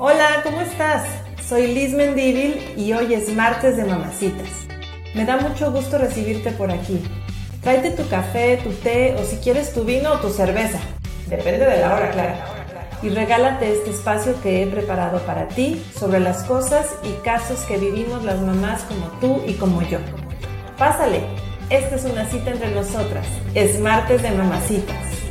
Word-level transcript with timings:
Hola, 0.00 0.42
¿cómo 0.44 0.60
estás? 0.60 1.08
Soy 1.44 1.74
Liz 1.74 1.92
Mendívil 1.92 2.74
y 2.76 2.92
hoy 2.92 3.14
es 3.14 3.34
martes 3.34 3.76
de 3.76 3.84
mamacitas. 3.84 4.48
Me 5.12 5.24
da 5.24 5.38
mucho 5.38 5.72
gusto 5.72 5.98
recibirte 5.98 6.52
por 6.52 6.70
aquí. 6.70 7.02
Tráete 7.62 7.90
tu 7.90 8.08
café, 8.08 8.60
tu 8.62 8.70
té 8.70 9.16
o 9.18 9.24
si 9.24 9.38
quieres 9.38 9.74
tu 9.74 9.82
vino 9.82 10.12
o 10.12 10.20
tu 10.20 10.30
cerveza. 10.30 10.78
Depende 11.26 11.64
de 11.64 11.80
la 11.80 11.96
hora, 11.96 12.12
claro. 12.12 12.36
Y 13.02 13.08
regálate 13.08 13.72
este 13.72 13.90
espacio 13.90 14.40
que 14.40 14.62
he 14.62 14.68
preparado 14.68 15.18
para 15.22 15.48
ti 15.48 15.84
sobre 15.98 16.20
las 16.20 16.44
cosas 16.44 16.86
y 17.02 17.10
casos 17.24 17.58
que 17.62 17.76
vivimos 17.76 18.22
las 18.22 18.40
mamás 18.40 18.82
como 18.82 19.06
tú 19.20 19.42
y 19.48 19.54
como 19.54 19.82
yo. 19.82 19.98
Pásale, 20.78 21.22
esta 21.70 21.96
es 21.96 22.04
una 22.04 22.24
cita 22.26 22.52
entre 22.52 22.70
nosotras. 22.70 23.26
Es 23.52 23.80
martes 23.80 24.22
de 24.22 24.30
mamacitas. 24.30 25.27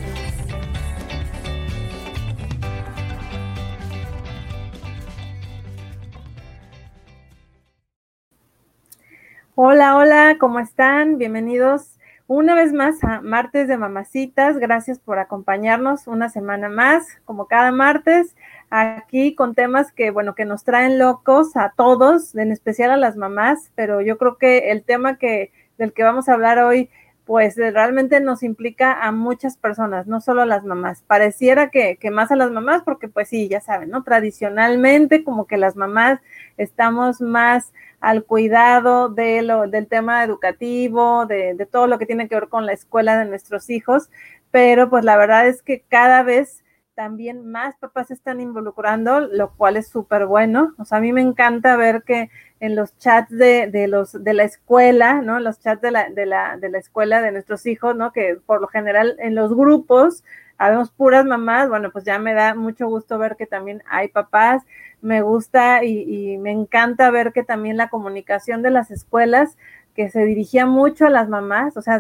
Hola, 9.60 9.98
hola, 9.98 10.36
¿cómo 10.40 10.60
están? 10.60 11.18
Bienvenidos 11.18 11.98
una 12.28 12.54
vez 12.54 12.74
más 12.74 13.04
a 13.04 13.22
Martes 13.22 13.68
de 13.68 13.76
Mamacitas. 13.76 14.60
Gracias 14.60 15.00
por 15.00 15.18
acompañarnos 15.18 16.06
una 16.06 16.30
semana 16.30 16.70
más, 16.70 17.08
como 17.26 17.48
cada 17.48 17.72
martes, 17.72 18.36
aquí 18.70 19.34
con 19.34 19.56
temas 19.56 19.92
que, 19.92 20.12
bueno, 20.12 20.36
que 20.36 20.46
nos 20.46 20.64
traen 20.64 21.00
locos 21.00 21.58
a 21.58 21.74
todos, 21.76 22.36
en 22.36 22.52
especial 22.52 22.92
a 22.92 22.98
las 22.98 23.16
mamás, 23.18 23.72
pero 23.74 24.00
yo 24.02 24.20
creo 24.20 24.38
que 24.38 24.70
el 24.70 24.84
tema 24.84 25.18
que, 25.18 25.52
del 25.80 25.92
que 25.92 26.04
vamos 26.04 26.30
a 26.30 26.36
hablar 26.36 26.60
hoy, 26.60 26.92
pues 27.26 27.58
realmente 27.58 28.20
nos 28.22 28.44
implica 28.44 28.94
a 28.94 29.12
muchas 29.12 29.58
personas, 29.58 30.06
no 30.06 30.22
solo 30.22 30.44
a 30.44 30.46
las 30.46 30.66
mamás. 30.66 31.02
Pareciera 31.02 31.72
que, 31.72 31.98
que 31.98 32.12
más 32.12 32.32
a 32.32 32.36
las 32.36 32.52
mamás, 32.52 32.84
porque 32.84 33.08
pues 33.08 33.28
sí, 33.30 33.50
ya 33.50 33.60
saben, 33.60 33.90
¿no? 33.90 34.04
Tradicionalmente 34.04 35.24
como 35.24 35.48
que 35.48 35.58
las 35.58 35.76
mamás 35.76 36.20
estamos 36.58 37.22
más 37.22 37.74
al 38.00 38.24
cuidado 38.24 39.10
de 39.10 39.42
lo, 39.42 39.68
del 39.68 39.88
tema 39.88 40.24
educativo, 40.24 41.26
de, 41.26 41.56
de 41.56 41.66
todo 41.66 41.88
lo 41.88 41.98
que 41.98 42.06
tiene 42.06 42.28
que 42.28 42.36
ver 42.36 42.50
con 42.50 42.66
la 42.66 42.74
escuela 42.74 43.18
de 43.18 43.26
nuestros 43.26 43.70
hijos, 43.70 44.10
pero 44.52 44.90
pues 44.90 45.04
la 45.04 45.18
verdad 45.18 45.48
es 45.48 45.62
que 45.64 45.84
cada 45.88 46.24
vez 46.24 46.64
también 46.98 47.46
más 47.46 47.76
papás 47.78 48.08
se 48.08 48.16
están 48.16 48.42
involucrando, 48.42 49.20
lo 49.20 49.52
cual 49.52 49.78
es 49.78 49.88
súper 49.88 50.26
bueno. 50.26 50.74
O 50.80 50.84
sea, 50.84 50.98
a 50.98 51.02
mí 51.02 51.14
me 51.14 51.22
encanta 51.22 51.76
ver 51.76 52.02
que 52.02 52.32
en 52.60 52.76
los 52.76 52.98
chats 52.98 53.30
de, 53.30 53.68
de, 53.68 53.88
los, 53.88 54.24
de 54.24 54.34
la 54.34 54.46
escuela, 54.46 55.22
¿no? 55.22 55.40
Los 55.40 55.60
chats 55.60 55.80
de 55.80 55.92
la, 55.92 56.10
de, 56.10 56.26
la, 56.26 56.58
de 56.58 56.70
la 56.70 56.80
escuela 56.80 57.22
de 57.22 57.32
nuestros 57.32 57.68
hijos, 57.68 57.96
¿no? 57.96 58.12
Que 58.12 58.40
por 58.44 58.62
lo 58.62 58.68
general 58.68 59.16
en 59.20 59.36
los 59.36 59.56
grupos 59.56 60.24
habemos 60.58 60.92
puras 60.92 61.26
mamás, 61.26 61.70
bueno, 61.70 61.92
pues 61.92 62.04
ya 62.06 62.20
me 62.20 62.34
da 62.34 62.56
mucho 62.56 62.88
gusto 62.88 63.18
ver 63.18 63.36
que 63.36 63.46
también 63.46 63.84
hay 63.90 64.08
papás, 64.08 64.64
me 65.02 65.22
gusta 65.22 65.84
y, 65.84 66.00
y, 66.02 66.38
me 66.38 66.52
encanta 66.52 67.12
ver 67.12 67.32
que 67.32 67.44
también 67.44 67.78
la 67.78 67.90
comunicación 67.90 68.64
de 68.64 68.72
las 68.72 68.90
escuelas 68.90 69.56
que 69.98 70.10
se 70.10 70.26
dirigía 70.26 70.68
mucho 70.68 71.08
a 71.08 71.10
las 71.10 71.28
mamás, 71.28 71.76
o 71.76 71.82
sea, 71.82 72.00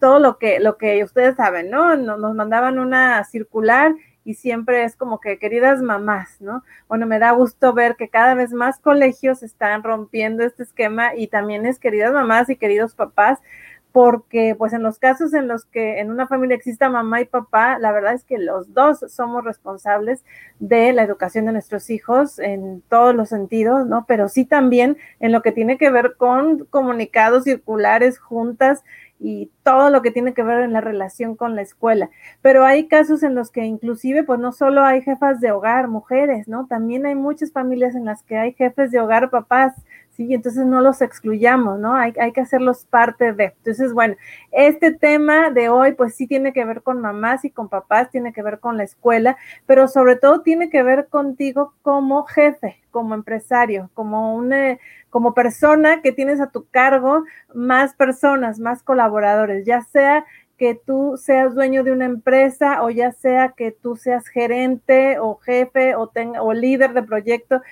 todo 0.00 0.18
lo 0.18 0.36
que, 0.36 0.58
lo 0.58 0.76
que 0.76 1.04
ustedes 1.04 1.36
saben, 1.36 1.70
¿no? 1.70 1.96
Nos 1.96 2.34
mandaban 2.34 2.80
una 2.80 3.22
circular 3.22 3.94
y 4.24 4.34
siempre 4.34 4.82
es 4.82 4.96
como 4.96 5.20
que 5.20 5.38
queridas 5.38 5.80
mamás, 5.80 6.40
¿no? 6.40 6.64
Bueno, 6.88 7.06
me 7.06 7.20
da 7.20 7.30
gusto 7.30 7.72
ver 7.72 7.94
que 7.94 8.08
cada 8.08 8.34
vez 8.34 8.52
más 8.52 8.80
colegios 8.80 9.44
están 9.44 9.84
rompiendo 9.84 10.42
este 10.42 10.64
esquema 10.64 11.14
y 11.14 11.28
también 11.28 11.64
es 11.66 11.78
queridas 11.78 12.12
mamás 12.12 12.50
y 12.50 12.56
queridos 12.56 12.96
papás, 12.96 13.38
porque 13.96 14.54
pues 14.54 14.74
en 14.74 14.82
los 14.82 14.98
casos 14.98 15.32
en 15.32 15.48
los 15.48 15.64
que 15.64 16.00
en 16.00 16.10
una 16.10 16.26
familia 16.26 16.54
exista 16.54 16.90
mamá 16.90 17.22
y 17.22 17.24
papá, 17.24 17.78
la 17.78 17.92
verdad 17.92 18.12
es 18.12 18.24
que 18.24 18.36
los 18.36 18.74
dos 18.74 19.02
somos 19.08 19.42
responsables 19.42 20.22
de 20.58 20.92
la 20.92 21.02
educación 21.02 21.46
de 21.46 21.52
nuestros 21.52 21.88
hijos 21.88 22.38
en 22.38 22.82
todos 22.90 23.14
los 23.14 23.30
sentidos, 23.30 23.86
¿no? 23.86 24.04
Pero 24.06 24.28
sí 24.28 24.44
también 24.44 24.98
en 25.18 25.32
lo 25.32 25.40
que 25.40 25.50
tiene 25.50 25.78
que 25.78 25.88
ver 25.88 26.16
con 26.18 26.66
comunicados 26.66 27.44
circulares, 27.44 28.18
juntas, 28.18 28.84
y 29.18 29.50
todo 29.62 29.88
lo 29.90 30.02
que 30.02 30.10
tiene 30.10 30.34
que 30.34 30.42
ver 30.42 30.60
en 30.60 30.72
la 30.72 30.80
relación 30.80 31.36
con 31.36 31.56
la 31.56 31.62
escuela. 31.62 32.10
Pero 32.42 32.64
hay 32.64 32.86
casos 32.86 33.22
en 33.22 33.34
los 33.34 33.50
que 33.50 33.64
inclusive, 33.64 34.24
pues 34.24 34.38
no 34.38 34.52
solo 34.52 34.84
hay 34.84 35.02
jefas 35.02 35.40
de 35.40 35.52
hogar, 35.52 35.88
mujeres, 35.88 36.48
¿no? 36.48 36.66
También 36.66 37.06
hay 37.06 37.14
muchas 37.14 37.50
familias 37.50 37.94
en 37.94 38.04
las 38.04 38.22
que 38.22 38.36
hay 38.36 38.52
jefes 38.52 38.90
de 38.90 39.00
hogar, 39.00 39.30
papás, 39.30 39.72
¿sí? 40.16 40.32
Entonces 40.34 40.66
no 40.66 40.80
los 40.80 41.02
excluyamos, 41.02 41.78
¿no? 41.78 41.94
Hay, 41.94 42.12
hay 42.20 42.32
que 42.32 42.40
hacerlos 42.40 42.86
parte 42.86 43.32
de. 43.32 43.54
Entonces, 43.58 43.92
bueno, 43.92 44.16
este 44.52 44.92
tema 44.92 45.50
de 45.50 45.68
hoy, 45.68 45.92
pues 45.92 46.14
sí 46.14 46.26
tiene 46.26 46.52
que 46.52 46.64
ver 46.64 46.82
con 46.82 47.00
mamás 47.00 47.44
y 47.44 47.50
con 47.50 47.68
papás, 47.68 48.10
tiene 48.10 48.32
que 48.32 48.42
ver 48.42 48.58
con 48.60 48.76
la 48.76 48.84
escuela, 48.84 49.36
pero 49.66 49.88
sobre 49.88 50.16
todo 50.16 50.40
tiene 50.42 50.70
que 50.70 50.82
ver 50.82 51.08
contigo 51.08 51.74
como 51.82 52.24
jefe, 52.24 52.82
como 52.90 53.14
empresario, 53.14 53.90
como 53.94 54.34
una 54.34 54.78
como 55.10 55.32
persona 55.32 56.02
que 56.02 56.12
tienes 56.12 56.40
a 56.40 56.50
tu 56.50 56.66
cargo 56.68 57.24
más 57.54 57.94
personas, 57.94 58.58
más 58.58 58.82
colaboradores, 58.82 59.64
ya 59.64 59.80
sea 59.82 60.26
que 60.58 60.74
tú 60.74 61.16
seas 61.16 61.54
dueño 61.54 61.84
de 61.84 61.92
una 61.92 62.06
empresa 62.06 62.82
o 62.82 62.90
ya 62.90 63.12
sea 63.12 63.50
que 63.56 63.72
tú 63.72 63.96
seas 63.96 64.26
gerente 64.28 65.18
o 65.18 65.36
jefe 65.36 65.94
o, 65.94 66.08
tenga, 66.08 66.42
o 66.42 66.52
líder 66.52 66.94
de 66.94 67.02
proyecto, 67.02 67.62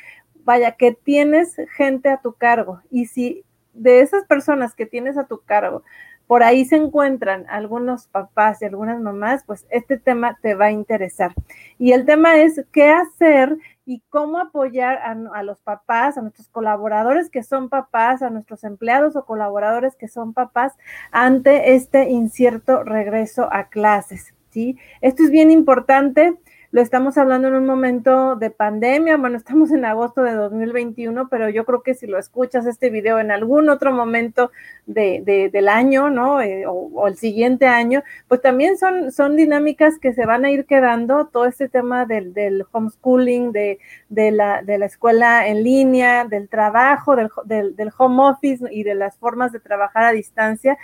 vaya, 0.44 0.72
que 0.72 0.93
tienes 0.93 1.56
gente 1.77 2.09
a 2.09 2.19
tu 2.19 2.34
cargo. 2.34 2.81
Y 2.91 3.06
si 3.06 3.44
de 3.72 4.00
esas 4.00 4.25
personas 4.25 4.75
que 4.75 4.87
tienes 4.87 5.19
a 5.19 5.27
tu 5.27 5.41
cargo, 5.41 5.82
por 6.27 6.43
ahí 6.43 6.65
se 6.65 6.77
encuentran 6.77 7.44
algunos 7.49 8.09
papás 8.09 8.62
y 8.62 8.65
algunas 8.65 9.00
mamás, 9.00 9.44
pues 9.44 9.66
este 9.71 9.99
tema 9.99 10.38
te 10.41 10.54
va 10.54 10.66
a 10.66 10.71
interesar. 10.71 11.34
Y 11.78 11.93
el 11.93 12.06
tema 12.06 12.38
es 12.38 12.65
qué 12.72 12.88
hacer 12.91 13.59
y 13.84 14.00
cómo 14.09 14.38
apoyar 14.38 14.97
a, 14.99 15.10
a, 15.34 15.43
los 15.43 15.60
papás, 15.60 16.16
a 16.16 16.22
nuestros 16.22 16.49
colaboradores 16.49 17.28
que 17.28 17.43
son 17.43 17.69
papás, 17.69 18.22
a 18.22 18.31
nuestros 18.31 18.65
empleados 18.65 19.16
o 19.16 19.27
colaboradores 19.27 19.97
que 19.97 20.09
son 20.09 20.33
papás 20.33 20.72
ante 21.10 21.75
este 21.75 22.09
incierto 22.09 22.83
regreso 22.84 23.49
a 23.53 23.65
clases. 23.65 24.34
¿sí? 24.50 24.78
Esto 25.03 25.25
es 25.25 25.31
bien 25.31 25.50
importante 25.50 26.38
lo 26.74 26.80
estamos 26.80 27.16
hablando 27.18 27.46
en 27.46 27.54
un 27.54 27.66
momento 27.66 28.34
de 28.34 28.50
pandemia, 28.50 29.16
bueno, 29.16 29.36
estamos 29.36 29.70
en 29.70 29.84
agosto 29.84 30.24
de 30.24 30.32
2021, 30.32 31.28
pero 31.28 31.48
yo 31.48 31.64
creo 31.64 31.84
que 31.84 31.94
si 31.94 32.08
lo 32.08 32.18
escuchas 32.18 32.66
este 32.66 32.90
video 32.90 33.20
en 33.20 33.30
algún 33.30 33.68
otro 33.68 33.92
momento 33.92 34.50
de, 34.84 35.22
de, 35.24 35.50
del 35.50 35.68
año, 35.68 36.10
¿no? 36.10 36.40
Eh, 36.42 36.64
o, 36.66 37.06
el 37.06 37.14
siguiente 37.16 37.68
año, 37.68 38.02
pues 38.26 38.42
también 38.42 38.76
son, 38.76 39.12
son 39.12 39.36
dinámicas 39.36 40.00
que 40.00 40.12
se 40.14 40.26
van 40.26 40.44
a 40.44 40.50
ir 40.50 40.66
quedando, 40.66 41.26
todo 41.26 41.44
este 41.44 41.68
tema 41.68 42.06
del, 42.06 42.34
del 42.34 42.64
homeschooling, 42.72 43.52
de, 43.52 43.78
de, 44.08 44.32
la, 44.32 44.62
de 44.62 44.76
la 44.78 44.86
escuela 44.86 45.46
en 45.46 45.62
línea, 45.62 46.24
del 46.24 46.48
trabajo, 46.48 47.14
del, 47.14 47.76
del 47.76 47.92
home 47.96 48.30
office 48.30 48.66
y 48.72 48.82
de 48.82 48.96
las 48.96 49.16
formas 49.16 49.52
de 49.52 49.60
trabajar 49.60 50.06
a 50.06 50.10
distancia, 50.10 50.76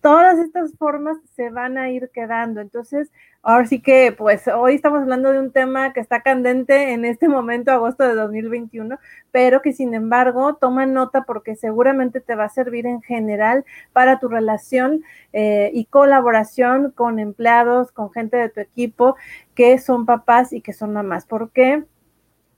todas 0.00 0.38
estas 0.38 0.76
formas 0.76 1.18
se 1.34 1.50
van 1.50 1.78
a 1.78 1.90
ir 1.90 2.10
quedando. 2.12 2.60
Entonces, 2.60 3.10
ahora 3.42 3.66
sí 3.66 3.80
que, 3.80 4.12
pues 4.16 4.48
hoy 4.48 4.74
estamos 4.74 5.02
hablando 5.02 5.32
de 5.32 5.38
un 5.40 5.52
tema 5.52 5.92
que 5.92 6.00
está 6.00 6.22
candente 6.22 6.92
en 6.92 7.04
este 7.04 7.28
momento, 7.28 7.72
agosto 7.72 8.04
de 8.04 8.14
2021, 8.14 8.98
pero 9.32 9.62
que 9.62 9.72
sin 9.72 9.94
embargo 9.94 10.54
toma 10.56 10.86
nota 10.86 11.22
porque 11.22 11.56
seguramente 11.56 12.20
te 12.20 12.34
va 12.34 12.44
a 12.44 12.48
servir 12.48 12.86
en 12.86 13.02
general 13.02 13.64
para 13.92 14.18
tu 14.18 14.28
relación 14.28 15.02
eh, 15.32 15.70
y 15.74 15.86
colaboración 15.86 16.90
con 16.92 17.18
empleados, 17.18 17.92
con 17.92 18.10
gente 18.12 18.36
de 18.36 18.48
tu 18.48 18.60
equipo 18.60 19.16
que 19.54 19.78
son 19.78 20.06
papás 20.06 20.52
y 20.52 20.60
que 20.60 20.72
son 20.72 20.92
mamás. 20.92 21.26
¿Por 21.26 21.50
qué? 21.50 21.84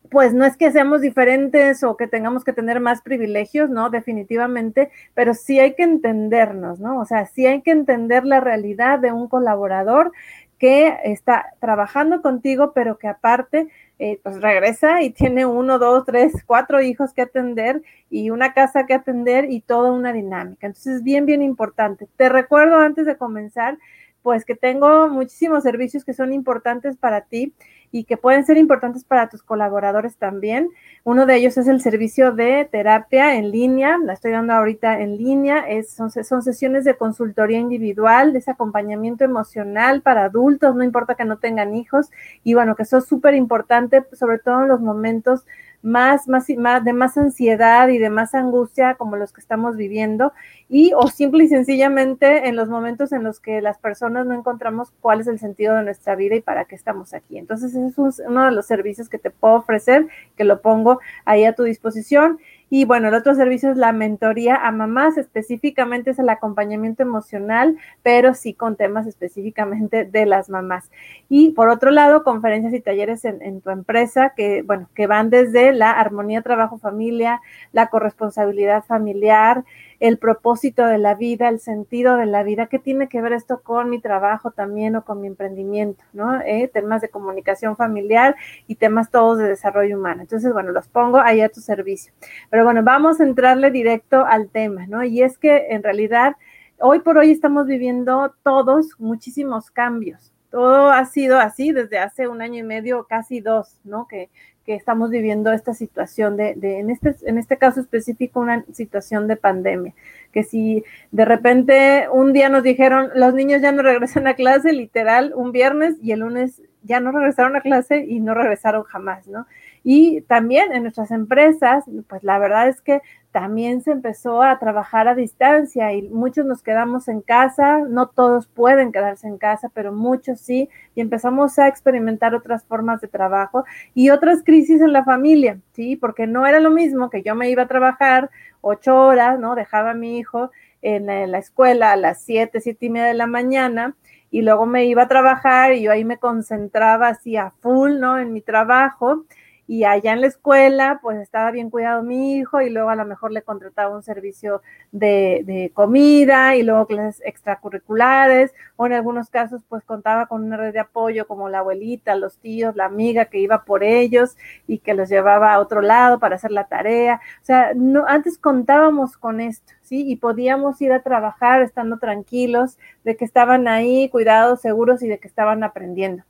Pues 0.08 0.32
no 0.34 0.44
es 0.44 0.56
que 0.56 0.72
seamos 0.72 1.02
diferentes 1.02 1.84
o 1.84 1.96
que 1.96 2.06
tengamos 2.06 2.42
que 2.42 2.52
tener 2.52 2.80
más 2.80 3.02
privilegios, 3.02 3.70
¿no? 3.70 3.90
Definitivamente, 3.90 4.90
pero 5.14 5.34
sí 5.34 5.60
hay 5.60 5.74
que 5.74 5.82
entendernos, 5.82 6.80
¿no? 6.80 6.98
O 7.00 7.04
sea, 7.04 7.26
sí 7.26 7.46
hay 7.46 7.62
que 7.62 7.70
entender 7.70 8.24
la 8.24 8.40
realidad 8.40 8.98
de 8.98 9.12
un 9.12 9.28
colaborador 9.28 10.12
que 10.58 10.98
está 11.04 11.54
trabajando 11.58 12.20
contigo, 12.20 12.72
pero 12.74 12.98
que 12.98 13.08
aparte, 13.08 13.68
eh, 13.98 14.20
pues 14.22 14.42
regresa 14.42 15.02
y 15.02 15.10
tiene 15.10 15.46
uno, 15.46 15.78
dos, 15.78 16.04
tres, 16.04 16.32
cuatro 16.46 16.82
hijos 16.82 17.14
que 17.14 17.22
atender 17.22 17.82
y 18.10 18.28
una 18.30 18.52
casa 18.52 18.84
que 18.86 18.94
atender 18.94 19.50
y 19.50 19.62
toda 19.62 19.90
una 19.90 20.12
dinámica. 20.12 20.66
Entonces, 20.66 20.96
es 20.96 21.02
bien, 21.02 21.24
bien 21.24 21.40
importante. 21.40 22.08
Te 22.16 22.28
recuerdo 22.28 22.76
antes 22.76 23.06
de 23.06 23.16
comenzar, 23.16 23.78
pues 24.22 24.44
que 24.44 24.54
tengo 24.54 25.08
muchísimos 25.08 25.62
servicios 25.62 26.04
que 26.04 26.12
son 26.12 26.32
importantes 26.32 26.96
para 26.98 27.22
ti 27.22 27.54
y 27.92 28.04
que 28.04 28.16
pueden 28.16 28.44
ser 28.44 28.56
importantes 28.56 29.04
para 29.04 29.28
tus 29.28 29.42
colaboradores 29.42 30.16
también. 30.16 30.70
Uno 31.04 31.26
de 31.26 31.36
ellos 31.36 31.56
es 31.58 31.66
el 31.66 31.80
servicio 31.80 32.32
de 32.32 32.68
terapia 32.70 33.36
en 33.36 33.50
línea, 33.50 33.98
la 33.98 34.12
estoy 34.12 34.32
dando 34.32 34.52
ahorita 34.52 35.00
en 35.00 35.16
línea, 35.16 35.58
es, 35.68 35.90
son, 35.90 36.10
son 36.10 36.42
sesiones 36.42 36.84
de 36.84 36.96
consultoría 36.96 37.58
individual, 37.58 38.32
de 38.32 38.38
ese 38.38 38.52
acompañamiento 38.52 39.24
emocional 39.24 40.02
para 40.02 40.24
adultos, 40.24 40.76
no 40.76 40.84
importa 40.84 41.14
que 41.14 41.24
no 41.24 41.38
tengan 41.38 41.74
hijos, 41.74 42.10
y 42.44 42.54
bueno, 42.54 42.76
que 42.76 42.84
eso 42.84 42.98
es 42.98 43.06
súper 43.06 43.34
importante, 43.34 44.04
sobre 44.12 44.38
todo 44.38 44.62
en 44.62 44.68
los 44.68 44.80
momentos 44.80 45.44
más, 45.82 46.28
más, 46.28 46.48
más, 46.56 46.84
de 46.84 46.92
más 46.92 47.16
ansiedad 47.16 47.88
y 47.88 47.98
de 47.98 48.10
más 48.10 48.34
angustia 48.34 48.94
como 48.94 49.16
los 49.16 49.32
que 49.32 49.40
estamos 49.40 49.76
viviendo, 49.76 50.32
y 50.68 50.92
o 50.94 51.08
simple 51.08 51.44
y 51.44 51.48
sencillamente 51.48 52.48
en 52.48 52.56
los 52.56 52.68
momentos 52.68 53.12
en 53.12 53.24
los 53.24 53.40
que 53.40 53.60
las 53.60 53.78
personas 53.78 54.26
no 54.26 54.34
encontramos 54.34 54.92
cuál 55.00 55.20
es 55.20 55.26
el 55.26 55.38
sentido 55.38 55.74
de 55.76 55.82
nuestra 55.82 56.14
vida 56.14 56.36
y 56.36 56.40
para 56.40 56.64
qué 56.64 56.74
estamos 56.74 57.14
aquí. 57.14 57.38
Entonces, 57.38 57.74
ese 57.74 57.86
es 57.86 57.98
uno 58.26 58.44
de 58.44 58.52
los 58.52 58.66
servicios 58.66 59.08
que 59.08 59.18
te 59.18 59.30
puedo 59.30 59.54
ofrecer, 59.54 60.06
que 60.36 60.44
lo 60.44 60.60
pongo 60.60 61.00
ahí 61.24 61.44
a 61.44 61.54
tu 61.54 61.64
disposición. 61.64 62.38
Y 62.72 62.84
bueno, 62.84 63.08
el 63.08 63.14
otro 63.14 63.34
servicio 63.34 63.72
es 63.72 63.76
la 63.76 63.92
mentoría 63.92 64.54
a 64.54 64.70
mamás, 64.70 65.18
específicamente 65.18 66.12
es 66.12 66.20
el 66.20 66.28
acompañamiento 66.28 67.02
emocional, 67.02 67.76
pero 68.04 68.32
sí 68.32 68.54
con 68.54 68.76
temas 68.76 69.08
específicamente 69.08 70.04
de 70.04 70.24
las 70.24 70.48
mamás. 70.48 70.88
Y 71.28 71.50
por 71.50 71.68
otro 71.68 71.90
lado, 71.90 72.22
conferencias 72.22 72.72
y 72.72 72.80
talleres 72.80 73.24
en, 73.24 73.60
tu 73.60 73.70
empresa 73.70 74.34
que, 74.36 74.62
bueno, 74.62 74.88
que 74.94 75.08
van 75.08 75.30
desde 75.30 75.72
la 75.72 75.90
armonía 75.90 76.42
trabajo-familia, 76.42 77.40
la 77.72 77.88
corresponsabilidad 77.88 78.84
familiar, 78.84 79.64
el 80.00 80.16
propósito 80.16 80.86
de 80.86 80.96
la 80.96 81.14
vida, 81.14 81.48
el 81.48 81.60
sentido 81.60 82.16
de 82.16 82.24
la 82.24 82.42
vida, 82.42 82.66
qué 82.66 82.78
tiene 82.78 83.08
que 83.08 83.20
ver 83.20 83.34
esto 83.34 83.60
con 83.62 83.90
mi 83.90 84.00
trabajo 84.00 84.50
también 84.50 84.96
o 84.96 85.04
con 85.04 85.20
mi 85.20 85.26
emprendimiento, 85.26 86.02
¿no? 86.14 86.40
Eh, 86.40 86.70
temas 86.72 87.02
de 87.02 87.10
comunicación 87.10 87.76
familiar 87.76 88.34
y 88.66 88.76
temas 88.76 89.10
todos 89.10 89.38
de 89.38 89.46
desarrollo 89.48 89.98
humano. 89.98 90.22
Entonces, 90.22 90.52
bueno, 90.52 90.72
los 90.72 90.88
pongo 90.88 91.18
ahí 91.18 91.42
a 91.42 91.50
tu 91.50 91.60
servicio. 91.60 92.12
Pero 92.48 92.64
bueno, 92.64 92.82
vamos 92.82 93.20
a 93.20 93.24
entrarle 93.24 93.70
directo 93.70 94.24
al 94.24 94.48
tema, 94.48 94.86
¿no? 94.86 95.04
Y 95.04 95.22
es 95.22 95.36
que 95.36 95.68
en 95.68 95.82
realidad, 95.82 96.36
hoy 96.78 97.00
por 97.00 97.18
hoy 97.18 97.30
estamos 97.30 97.66
viviendo 97.66 98.34
todos 98.42 98.98
muchísimos 98.98 99.70
cambios. 99.70 100.32
Todo 100.50 100.90
ha 100.90 101.04
sido 101.06 101.38
así 101.38 101.72
desde 101.72 101.98
hace 101.98 102.28
un 102.28 102.42
año 102.42 102.58
y 102.58 102.62
medio, 102.62 103.06
casi 103.08 103.40
dos, 103.40 103.76
¿no? 103.84 104.06
Que, 104.08 104.28
que 104.64 104.74
estamos 104.74 105.10
viviendo 105.10 105.52
esta 105.52 105.74
situación 105.74 106.36
de, 106.36 106.54
de, 106.54 106.80
en, 106.80 106.90
este, 106.90 107.14
en 107.24 107.38
este 107.38 107.56
caso 107.56 107.80
específico, 107.80 108.40
una 108.40 108.64
situación 108.72 109.26
de 109.26 109.36
pandemia. 109.36 109.94
Que 110.32 110.44
si 110.44 110.84
de 111.10 111.24
repente 111.24 112.08
un 112.12 112.32
día 112.32 112.48
nos 112.48 112.62
dijeron, 112.62 113.10
los 113.14 113.34
niños 113.34 113.62
ya 113.62 113.72
no 113.72 113.82
regresan 113.82 114.26
a 114.26 114.34
clase, 114.34 114.72
literal, 114.72 115.32
un 115.34 115.52
viernes 115.52 115.96
y 116.02 116.12
el 116.12 116.20
lunes 116.20 116.62
ya 116.82 117.00
no 117.00 117.12
regresaron 117.12 117.56
a 117.56 117.60
clase 117.60 118.04
y 118.06 118.20
no 118.20 118.34
regresaron 118.34 118.84
jamás, 118.84 119.26
¿no? 119.26 119.46
Y 119.82 120.20
también 120.22 120.72
en 120.72 120.82
nuestras 120.82 121.10
empresas, 121.10 121.84
pues 122.08 122.22
la 122.22 122.38
verdad 122.38 122.68
es 122.68 122.80
que 122.82 123.00
también 123.32 123.80
se 123.80 123.92
empezó 123.92 124.42
a 124.42 124.58
trabajar 124.58 125.08
a 125.08 125.14
distancia 125.14 125.92
y 125.92 126.02
muchos 126.02 126.44
nos 126.44 126.62
quedamos 126.62 127.08
en 127.08 127.20
casa, 127.20 127.78
no 127.88 128.08
todos 128.08 128.46
pueden 128.46 128.92
quedarse 128.92 129.28
en 129.28 129.38
casa, 129.38 129.70
pero 129.72 129.92
muchos 129.92 130.40
sí, 130.40 130.68
y 130.94 131.00
empezamos 131.00 131.58
a 131.58 131.68
experimentar 131.68 132.34
otras 132.34 132.64
formas 132.64 133.00
de 133.00 133.08
trabajo 133.08 133.64
y 133.94 134.10
otras 134.10 134.42
crisis 134.42 134.80
en 134.80 134.92
la 134.92 135.04
familia, 135.04 135.58
¿sí? 135.72 135.96
Porque 135.96 136.26
no 136.26 136.46
era 136.46 136.60
lo 136.60 136.70
mismo 136.70 137.08
que 137.08 137.22
yo 137.22 137.34
me 137.34 137.50
iba 137.50 137.62
a 137.62 137.68
trabajar 137.68 138.30
ocho 138.60 138.96
horas, 138.96 139.38
¿no? 139.38 139.54
Dejaba 139.54 139.92
a 139.92 139.94
mi 139.94 140.18
hijo 140.18 140.50
en 140.82 141.06
la 141.06 141.38
escuela 141.38 141.92
a 141.92 141.96
las 141.96 142.22
siete, 142.22 142.60
siete 142.60 142.86
y 142.86 142.90
media 142.90 143.08
de 143.08 143.14
la 143.14 143.26
mañana 143.26 143.94
y 144.30 144.42
luego 144.42 144.66
me 144.66 144.86
iba 144.86 145.02
a 145.02 145.08
trabajar 145.08 145.72
y 145.72 145.82
yo 145.82 145.92
ahí 145.92 146.04
me 146.04 146.18
concentraba 146.18 147.08
así 147.08 147.36
a 147.36 147.50
full, 147.60 147.98
¿no? 147.98 148.18
En 148.18 148.32
mi 148.32 148.40
trabajo 148.40 149.24
y 149.70 149.84
allá 149.84 150.14
en 150.14 150.20
la 150.20 150.26
escuela 150.26 150.98
pues 151.00 151.16
estaba 151.20 151.52
bien 151.52 151.70
cuidado 151.70 152.02
mi 152.02 152.34
hijo 152.34 152.60
y 152.60 152.70
luego 152.70 152.90
a 152.90 152.96
lo 152.96 153.04
mejor 153.04 153.30
le 153.30 153.42
contrataba 153.42 153.94
un 153.94 154.02
servicio 154.02 154.62
de, 154.90 155.70
comida 155.74 156.56
y 156.56 156.64
luego 156.64 156.88
clases 156.88 157.22
extracurriculares 157.24 158.52
o 158.74 158.86
en 158.86 158.94
algunos 158.94 159.30
casos 159.30 159.62
pues 159.68 159.84
contaba 159.84 160.26
con 160.26 160.42
una 160.42 160.56
red 160.56 160.72
de 160.72 160.80
apoyo 160.80 161.24
como 161.28 161.48
la 161.48 161.60
abuelita, 161.60 162.16
los 162.16 162.38
tíos, 162.38 162.74
la 162.74 162.86
amiga 162.86 163.26
que 163.26 163.38
iba 163.38 163.64
por 163.64 163.84
ellos 163.84 164.36
y 164.66 164.78
que 164.78 164.92
los 164.92 165.08
llevaba 165.08 165.54
a 165.54 165.60
otro 165.60 165.82
lado 165.82 166.18
para 166.18 166.34
hacer 166.34 166.50
la 166.50 166.64
tarea. 166.64 167.20
O 167.40 167.44
sea, 167.44 167.70
no, 167.72 168.06
antes 168.08 168.38
contábamos 168.38 169.16
con 169.16 169.40
esto, 169.40 169.72
¿sí? 169.82 170.04
Y 170.10 170.16
podíamos 170.16 170.82
ir 170.82 170.90
a 170.92 171.04
trabajar 171.04 171.62
estando 171.62 172.00
tranquilos 172.00 172.76
de 173.04 173.16
que 173.16 173.24
estaban 173.24 173.68
ahí 173.68 174.08
cuidados, 174.08 174.62
seguros 174.62 175.00
y 175.04 175.06
de 175.06 175.20
que 175.20 175.28
estaban 175.28 175.62
aprendiendo. 175.62 176.24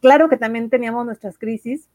Claro 0.00 0.28
que 0.28 0.36
también 0.36 0.68
teníamos 0.68 1.06
nuestras 1.06 1.38
crisis, 1.38 1.88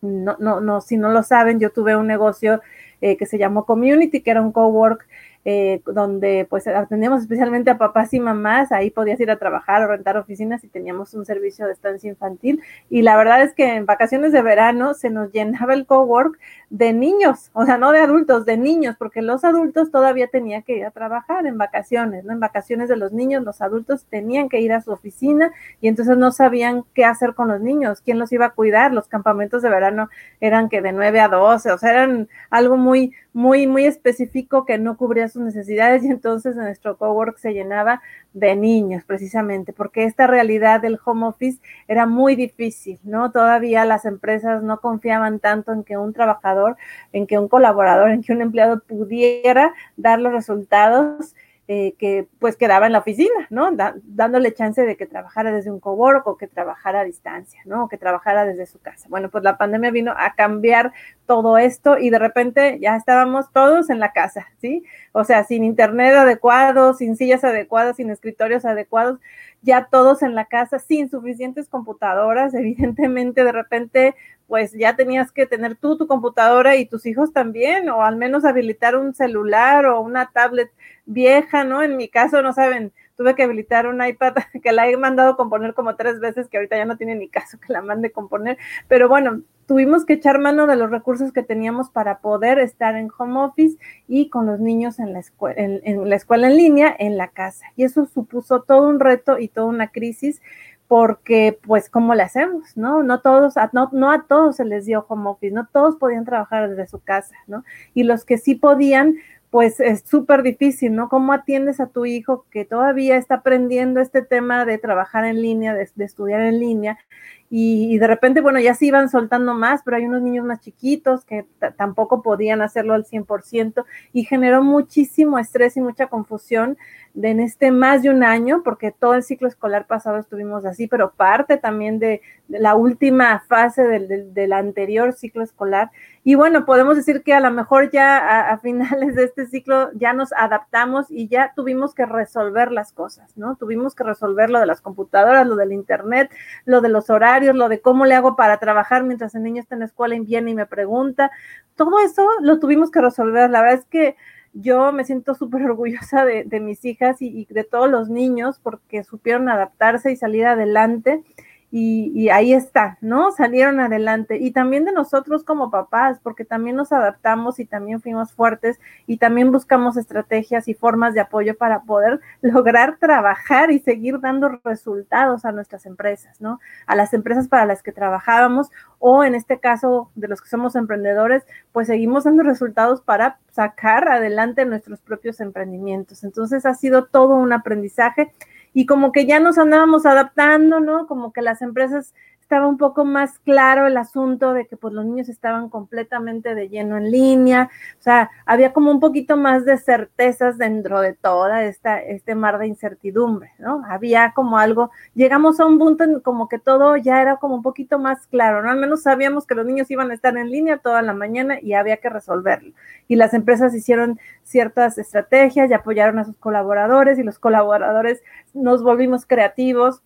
no, 0.00 0.36
no, 0.38 0.60
no, 0.60 0.80
si 0.80 0.96
no 0.96 1.10
lo 1.10 1.22
saben, 1.22 1.60
yo 1.60 1.70
tuve 1.70 1.96
un 1.96 2.06
negocio 2.06 2.60
eh, 3.00 3.16
que 3.16 3.26
se 3.26 3.38
llamó 3.38 3.64
Community, 3.64 4.22
que 4.22 4.30
era 4.30 4.42
un 4.42 4.52
cowork 4.52 5.06
eh, 5.48 5.80
donde 5.86 6.44
pues 6.50 6.66
atendíamos 6.66 7.20
especialmente 7.20 7.70
a 7.70 7.78
papás 7.78 8.12
y 8.12 8.18
mamás, 8.18 8.72
ahí 8.72 8.90
podías 8.90 9.20
ir 9.20 9.30
a 9.30 9.38
trabajar 9.38 9.80
o 9.80 9.86
rentar 9.86 10.16
oficinas 10.16 10.64
y 10.64 10.66
teníamos 10.66 11.14
un 11.14 11.24
servicio 11.24 11.66
de 11.66 11.72
estancia 11.72 12.10
infantil. 12.10 12.64
Y 12.90 13.02
la 13.02 13.16
verdad 13.16 13.40
es 13.42 13.54
que 13.54 13.76
en 13.76 13.86
vacaciones 13.86 14.32
de 14.32 14.42
verano 14.42 14.94
se 14.94 15.08
nos 15.08 15.30
llenaba 15.30 15.72
el 15.74 15.86
cowork 15.86 16.36
de 16.68 16.92
niños, 16.92 17.50
o 17.52 17.64
sea, 17.64 17.78
no 17.78 17.92
de 17.92 18.00
adultos, 18.00 18.44
de 18.44 18.56
niños, 18.56 18.96
porque 18.98 19.22
los 19.22 19.44
adultos 19.44 19.92
todavía 19.92 20.26
tenían 20.26 20.64
que 20.64 20.78
ir 20.78 20.84
a 20.84 20.90
trabajar 20.90 21.46
en 21.46 21.58
vacaciones, 21.58 22.24
¿no? 22.24 22.32
En 22.32 22.40
vacaciones 22.40 22.88
de 22.88 22.96
los 22.96 23.12
niños, 23.12 23.44
los 23.44 23.60
adultos 23.60 24.04
tenían 24.10 24.48
que 24.48 24.60
ir 24.60 24.72
a 24.72 24.80
su 24.80 24.90
oficina 24.90 25.52
y 25.80 25.86
entonces 25.86 26.18
no 26.18 26.32
sabían 26.32 26.82
qué 26.92 27.04
hacer 27.04 27.34
con 27.34 27.46
los 27.46 27.60
niños, 27.60 28.00
quién 28.00 28.18
los 28.18 28.32
iba 28.32 28.46
a 28.46 28.50
cuidar. 28.50 28.92
Los 28.92 29.06
campamentos 29.06 29.62
de 29.62 29.70
verano 29.70 30.08
eran 30.40 30.68
que 30.68 30.82
de 30.82 30.90
9 30.90 31.20
a 31.20 31.28
12, 31.28 31.70
o 31.70 31.78
sea, 31.78 31.90
eran 31.90 32.28
algo 32.50 32.76
muy, 32.76 33.12
muy, 33.32 33.68
muy 33.68 33.84
específico 33.84 34.64
que 34.64 34.78
no 34.78 34.96
cubría 34.96 35.28
sus 35.36 35.44
necesidades 35.44 36.02
y 36.02 36.08
entonces 36.08 36.56
nuestro 36.56 36.96
cowork 36.96 37.36
se 37.36 37.52
llenaba 37.52 38.00
de 38.32 38.56
niños 38.56 39.04
precisamente, 39.04 39.72
porque 39.72 40.04
esta 40.04 40.26
realidad 40.26 40.80
del 40.80 40.98
home 41.04 41.26
office 41.26 41.60
era 41.88 42.06
muy 42.06 42.36
difícil, 42.36 42.98
¿no? 43.04 43.30
Todavía 43.30 43.84
las 43.84 44.06
empresas 44.06 44.62
no 44.62 44.80
confiaban 44.80 45.38
tanto 45.38 45.72
en 45.72 45.84
que 45.84 45.98
un 45.98 46.14
trabajador, 46.14 46.76
en 47.12 47.26
que 47.26 47.38
un 47.38 47.48
colaborador, 47.48 48.10
en 48.10 48.22
que 48.22 48.32
un 48.32 48.40
empleado 48.40 48.80
pudiera 48.80 49.74
dar 49.96 50.18
los 50.20 50.32
resultados 50.32 51.34
eh, 51.68 51.94
que 51.98 52.28
pues 52.38 52.56
quedaba 52.56 52.86
en 52.86 52.92
la 52.92 53.00
oficina, 53.00 53.48
¿no? 53.50 53.72
Da, 53.72 53.96
dándole 54.04 54.54
chance 54.54 54.80
de 54.82 54.96
que 54.96 55.04
trabajara 55.04 55.50
desde 55.50 55.72
un 55.72 55.80
cowork 55.80 56.24
o 56.28 56.36
que 56.36 56.46
trabajara 56.46 57.00
a 57.00 57.04
distancia, 57.04 57.60
¿no? 57.64 57.84
O 57.84 57.88
que 57.88 57.98
trabajara 57.98 58.44
desde 58.44 58.66
su 58.66 58.78
casa. 58.78 59.08
Bueno, 59.08 59.30
pues 59.30 59.42
la 59.42 59.58
pandemia 59.58 59.90
vino 59.90 60.14
a 60.16 60.34
cambiar 60.34 60.92
todo 61.26 61.58
esto 61.58 61.98
y 61.98 62.10
de 62.10 62.20
repente 62.20 62.78
ya 62.80 62.94
estábamos 62.94 63.52
todos 63.52 63.90
en 63.90 63.98
la 63.98 64.12
casa, 64.12 64.46
¿sí? 64.60 64.84
O 65.10 65.24
sea, 65.24 65.42
sin 65.42 65.64
internet 65.64 66.14
adecuado, 66.14 66.94
sin 66.94 67.16
sillas 67.16 67.42
adecuadas, 67.42 67.96
sin 67.96 68.10
escritorios 68.10 68.64
adecuados, 68.64 69.18
ya 69.62 69.88
todos 69.90 70.22
en 70.22 70.34
la 70.34 70.46
casa, 70.46 70.78
sin 70.78 71.10
suficientes 71.10 71.68
computadoras, 71.68 72.54
evidentemente 72.54 73.44
de 73.44 73.52
repente 73.52 74.14
pues 74.46 74.72
ya 74.72 74.94
tenías 74.94 75.32
que 75.32 75.46
tener 75.46 75.74
tú 75.76 75.96
tu 75.96 76.06
computadora 76.06 76.76
y 76.76 76.86
tus 76.86 77.04
hijos 77.06 77.32
también, 77.32 77.88
o 77.88 78.04
al 78.04 78.16
menos 78.16 78.44
habilitar 78.44 78.96
un 78.96 79.14
celular 79.14 79.86
o 79.86 80.00
una 80.00 80.30
tablet 80.30 80.70
vieja, 81.04 81.64
¿no? 81.64 81.82
En 81.82 81.96
mi 81.96 82.08
caso, 82.08 82.42
no 82.42 82.52
saben, 82.52 82.92
tuve 83.16 83.34
que 83.34 83.42
habilitar 83.42 83.86
un 83.86 84.04
iPad 84.04 84.34
que 84.62 84.72
la 84.72 84.88
he 84.88 84.96
mandado 84.96 85.36
componer 85.36 85.74
como 85.74 85.96
tres 85.96 86.20
veces, 86.20 86.48
que 86.48 86.58
ahorita 86.58 86.76
ya 86.76 86.84
no 86.84 86.96
tiene 86.96 87.16
ni 87.16 87.28
caso 87.28 87.58
que 87.58 87.72
la 87.72 87.82
mande 87.82 88.12
componer, 88.12 88.56
pero 88.88 89.08
bueno, 89.08 89.42
tuvimos 89.66 90.04
que 90.04 90.14
echar 90.14 90.38
mano 90.38 90.66
de 90.66 90.76
los 90.76 90.90
recursos 90.90 91.32
que 91.32 91.42
teníamos 91.42 91.90
para 91.90 92.18
poder 92.18 92.58
estar 92.58 92.96
en 92.96 93.10
home 93.16 93.40
office 93.40 93.76
y 94.08 94.30
con 94.30 94.46
los 94.46 94.60
niños 94.60 94.98
en 94.98 95.12
la, 95.12 95.18
escuela, 95.18 95.56
en, 95.58 96.08
la 96.08 96.16
escuela 96.16 96.48
en 96.48 96.56
línea, 96.56 96.94
en 96.98 97.16
la 97.16 97.28
casa. 97.28 97.66
Y 97.76 97.84
eso 97.84 98.06
supuso 98.06 98.62
todo 98.62 98.88
un 98.88 99.00
reto 99.00 99.38
y 99.38 99.48
toda 99.48 99.66
una 99.66 99.88
crisis 99.88 100.40
porque 100.88 101.58
pues 101.66 101.90
cómo 101.90 102.14
le 102.14 102.22
hacemos, 102.22 102.76
¿no? 102.76 103.02
No 103.02 103.20
todos, 103.20 103.54
no, 103.72 103.90
no 103.92 104.12
a 104.12 104.26
todos 104.28 104.56
se 104.56 104.64
les 104.64 104.86
dio 104.86 105.04
home 105.08 105.30
office, 105.30 105.52
no 105.52 105.66
todos 105.66 105.96
podían 105.96 106.24
trabajar 106.24 106.70
desde 106.70 106.86
su 106.86 107.00
casa, 107.00 107.34
¿no? 107.48 107.64
Y 107.92 108.04
los 108.04 108.24
que 108.24 108.38
sí 108.38 108.54
podían, 108.54 109.16
pues 109.50 109.80
es 109.80 110.02
súper 110.06 110.44
difícil, 110.44 110.94
¿no? 110.94 111.08
¿Cómo 111.08 111.32
atiendes 111.32 111.80
a 111.80 111.88
tu 111.88 112.06
hijo 112.06 112.46
que 112.52 112.64
todavía 112.64 113.16
está 113.16 113.36
aprendiendo 113.36 114.00
este 114.00 114.22
tema 114.22 114.64
de 114.64 114.78
trabajar 114.78 115.24
en 115.24 115.42
línea, 115.42 115.74
de 115.74 115.90
estudiar 116.04 116.42
en 116.42 116.60
línea? 116.60 116.98
Y, 117.48 117.94
y, 117.94 117.98
de 117.98 118.06
repente, 118.06 118.40
bueno, 118.40 118.58
ya 118.58 118.74
se 118.74 118.86
iban 118.86 119.08
soltando 119.08 119.54
más, 119.54 119.82
pero 119.84 119.96
hay 119.96 120.04
unos 120.04 120.22
niños 120.22 120.44
más 120.44 120.60
chiquitos 120.60 121.24
que 121.24 121.46
tampoco 121.76 122.22
podían 122.22 122.60
hacerlo 122.60 122.94
al 122.94 123.04
100% 123.04 123.84
y 124.12 124.24
generó 124.24 124.62
muchísimo 124.62 125.38
estrés 125.38 125.76
y 125.76 125.80
mucha 125.80 126.08
confusión 126.08 126.76
de 127.16 127.30
en 127.30 127.40
este 127.40 127.70
más 127.70 128.02
de 128.02 128.10
un 128.10 128.22
año, 128.22 128.62
porque 128.62 128.92
todo 128.92 129.14
el 129.14 129.22
ciclo 129.22 129.48
escolar 129.48 129.86
pasado 129.86 130.18
estuvimos 130.18 130.66
así, 130.66 130.86
pero 130.86 131.12
parte 131.12 131.56
también 131.56 131.98
de, 131.98 132.20
de 132.48 132.60
la 132.60 132.74
última 132.74 133.42
fase 133.48 133.84
del, 133.84 134.06
del, 134.06 134.34
del, 134.34 134.52
anterior 134.52 135.14
ciclo 135.14 135.42
escolar. 135.42 135.90
Y 136.24 136.34
bueno, 136.34 136.66
podemos 136.66 136.94
decir 136.94 137.22
que 137.22 137.32
a 137.32 137.40
lo 137.40 137.50
mejor 137.50 137.90
ya 137.90 138.18
a, 138.18 138.52
a, 138.52 138.58
finales 138.58 139.14
de 139.14 139.24
este 139.24 139.46
ciclo 139.46 139.90
ya 139.94 140.12
nos 140.12 140.32
adaptamos 140.34 141.06
y 141.10 141.28
ya 141.28 141.54
tuvimos 141.56 141.94
que 141.94 142.04
resolver 142.04 142.70
las 142.70 142.92
cosas, 142.92 143.34
¿no? 143.36 143.56
Tuvimos 143.56 143.94
que 143.94 144.04
resolver 144.04 144.50
lo 144.50 144.60
de 144.60 144.66
las 144.66 144.82
computadoras, 144.82 145.46
lo 145.46 145.56
del 145.56 145.72
internet, 145.72 146.30
lo 146.66 146.82
de 146.82 146.90
los 146.90 147.08
horarios, 147.08 147.35
lo 147.42 147.68
de 147.68 147.80
cómo 147.80 148.04
le 148.04 148.14
hago 148.14 148.36
para 148.36 148.58
trabajar 148.58 149.04
mientras 149.04 149.34
el 149.34 149.42
niño 149.42 149.60
está 149.60 149.74
en 149.74 149.80
la 149.80 149.86
escuela 149.86 150.14
y 150.14 150.20
viene 150.20 150.50
y 150.50 150.54
me 150.54 150.66
pregunta. 150.66 151.30
Todo 151.74 151.98
eso 152.00 152.28
lo 152.40 152.58
tuvimos 152.58 152.90
que 152.90 153.00
resolver. 153.00 153.50
La 153.50 153.60
verdad 153.60 153.78
es 153.80 153.86
que 153.86 154.16
yo 154.52 154.90
me 154.92 155.04
siento 155.04 155.34
súper 155.34 155.62
orgullosa 155.64 156.24
de, 156.24 156.60
mis 156.60 156.84
hijas 156.84 157.20
y, 157.20 157.46
de 157.50 157.64
todos 157.64 157.90
los 157.90 158.08
niños 158.08 158.58
porque 158.62 159.04
supieron 159.04 159.48
adaptarse 159.48 160.12
y 160.12 160.16
salir 160.16 160.46
adelante. 160.46 161.22
Y, 161.70 162.28
ahí 162.28 162.52
está, 162.52 162.96
¿no? 163.00 163.32
Salieron 163.32 163.80
adelante. 163.80 164.38
Y 164.38 164.52
también 164.52 164.84
de 164.84 164.92
nosotros 164.92 165.42
como 165.42 165.70
papás, 165.70 166.18
porque 166.22 166.44
también 166.44 166.76
nos 166.76 166.92
adaptamos 166.92 167.58
y 167.58 167.64
también 167.64 168.00
fuimos 168.00 168.32
fuertes 168.32 168.80
y 169.06 169.18
también 169.18 169.50
buscamos 169.50 169.96
estrategias 169.96 170.68
y 170.68 170.74
formas 170.74 171.12
de 171.14 171.20
apoyo 171.20 171.56
para 171.56 171.82
poder 171.82 172.20
lograr 172.40 172.98
trabajar 172.98 173.70
y 173.72 173.80
seguir 173.80 174.20
dando 174.20 174.60
resultados 174.64 175.44
a 175.44 175.52
nuestras 175.52 175.86
empresas, 175.86 176.40
¿no? 176.40 176.60
A 176.86 176.94
las 176.94 177.12
empresas 177.12 177.48
para 177.48 177.66
las 177.66 177.82
que 177.82 177.92
trabajábamos 177.92 178.70
o 178.98 179.24
en 179.24 179.34
este 179.34 179.58
caso 179.58 180.10
de 180.14 180.28
los 180.28 180.40
que 180.40 180.48
somos 180.48 180.76
emprendedores, 180.76 181.44
pues 181.72 181.88
seguimos 181.88 182.24
dando 182.24 182.42
resultados 182.42 183.02
para 183.02 183.38
sacar 183.50 184.08
adelante 184.08 184.64
nuestros 184.64 185.00
propios 185.00 185.40
emprendimientos. 185.40 186.24
Entonces 186.24 186.64
ha 186.64 186.74
sido 186.74 187.06
todo 187.06 187.34
un 187.36 187.52
aprendizaje 187.52 188.32
y 188.76 188.84
como 188.84 189.10
que 189.10 189.24
ya 189.24 189.40
nos 189.40 189.56
andábamos 189.56 190.04
adaptando, 190.04 190.80
¿no? 190.80 191.06
Como 191.06 191.32
que 191.32 191.40
las 191.40 191.62
empresas 191.62 192.12
estaba 192.46 192.68
un 192.68 192.78
poco 192.78 193.04
más 193.04 193.40
claro 193.40 193.88
el 193.88 193.96
asunto 193.96 194.52
de 194.52 194.68
que 194.68 194.76
pues 194.76 194.94
los 194.94 195.04
niños 195.04 195.28
estaban 195.28 195.68
completamente 195.68 196.54
de 196.54 196.68
lleno 196.68 196.96
en 196.96 197.10
línea, 197.10 197.68
o 197.98 198.02
sea, 198.02 198.30
había 198.44 198.72
como 198.72 198.92
un 198.92 199.00
poquito 199.00 199.36
más 199.36 199.64
de 199.64 199.76
certezas 199.78 200.56
dentro 200.56 201.00
de 201.00 201.12
toda 201.12 201.64
esta, 201.64 202.00
este 202.00 202.36
mar 202.36 202.60
de 202.60 202.68
incertidumbre, 202.68 203.50
¿no? 203.58 203.82
Había 203.88 204.32
como 204.32 204.58
algo, 204.58 204.92
llegamos 205.14 205.58
a 205.58 205.66
un 205.66 205.76
punto 205.80 206.04
en 206.04 206.20
como 206.20 206.48
que 206.48 206.60
todo 206.60 206.96
ya 206.96 207.20
era 207.20 207.38
como 207.38 207.56
un 207.56 207.62
poquito 207.62 207.98
más 207.98 208.28
claro, 208.28 208.62
¿no? 208.62 208.70
Al 208.70 208.78
menos 208.78 209.02
sabíamos 209.02 209.44
que 209.44 209.56
los 209.56 209.66
niños 209.66 209.90
iban 209.90 210.12
a 210.12 210.14
estar 210.14 210.36
en 210.36 210.48
línea 210.48 210.78
toda 210.78 211.02
la 211.02 211.14
mañana 211.14 211.58
y 211.60 211.72
había 211.72 211.96
que 211.96 212.10
resolverlo. 212.10 212.74
Y 213.08 213.16
las 213.16 213.34
empresas 213.34 213.74
hicieron 213.74 214.20
ciertas 214.44 214.98
estrategias 214.98 215.68
y 215.68 215.74
apoyaron 215.74 216.20
a 216.20 216.24
sus 216.24 216.36
colaboradores 216.36 217.18
y 217.18 217.24
los 217.24 217.40
colaboradores 217.40 218.22
nos 218.54 218.84
volvimos 218.84 219.26
creativos 219.26 220.00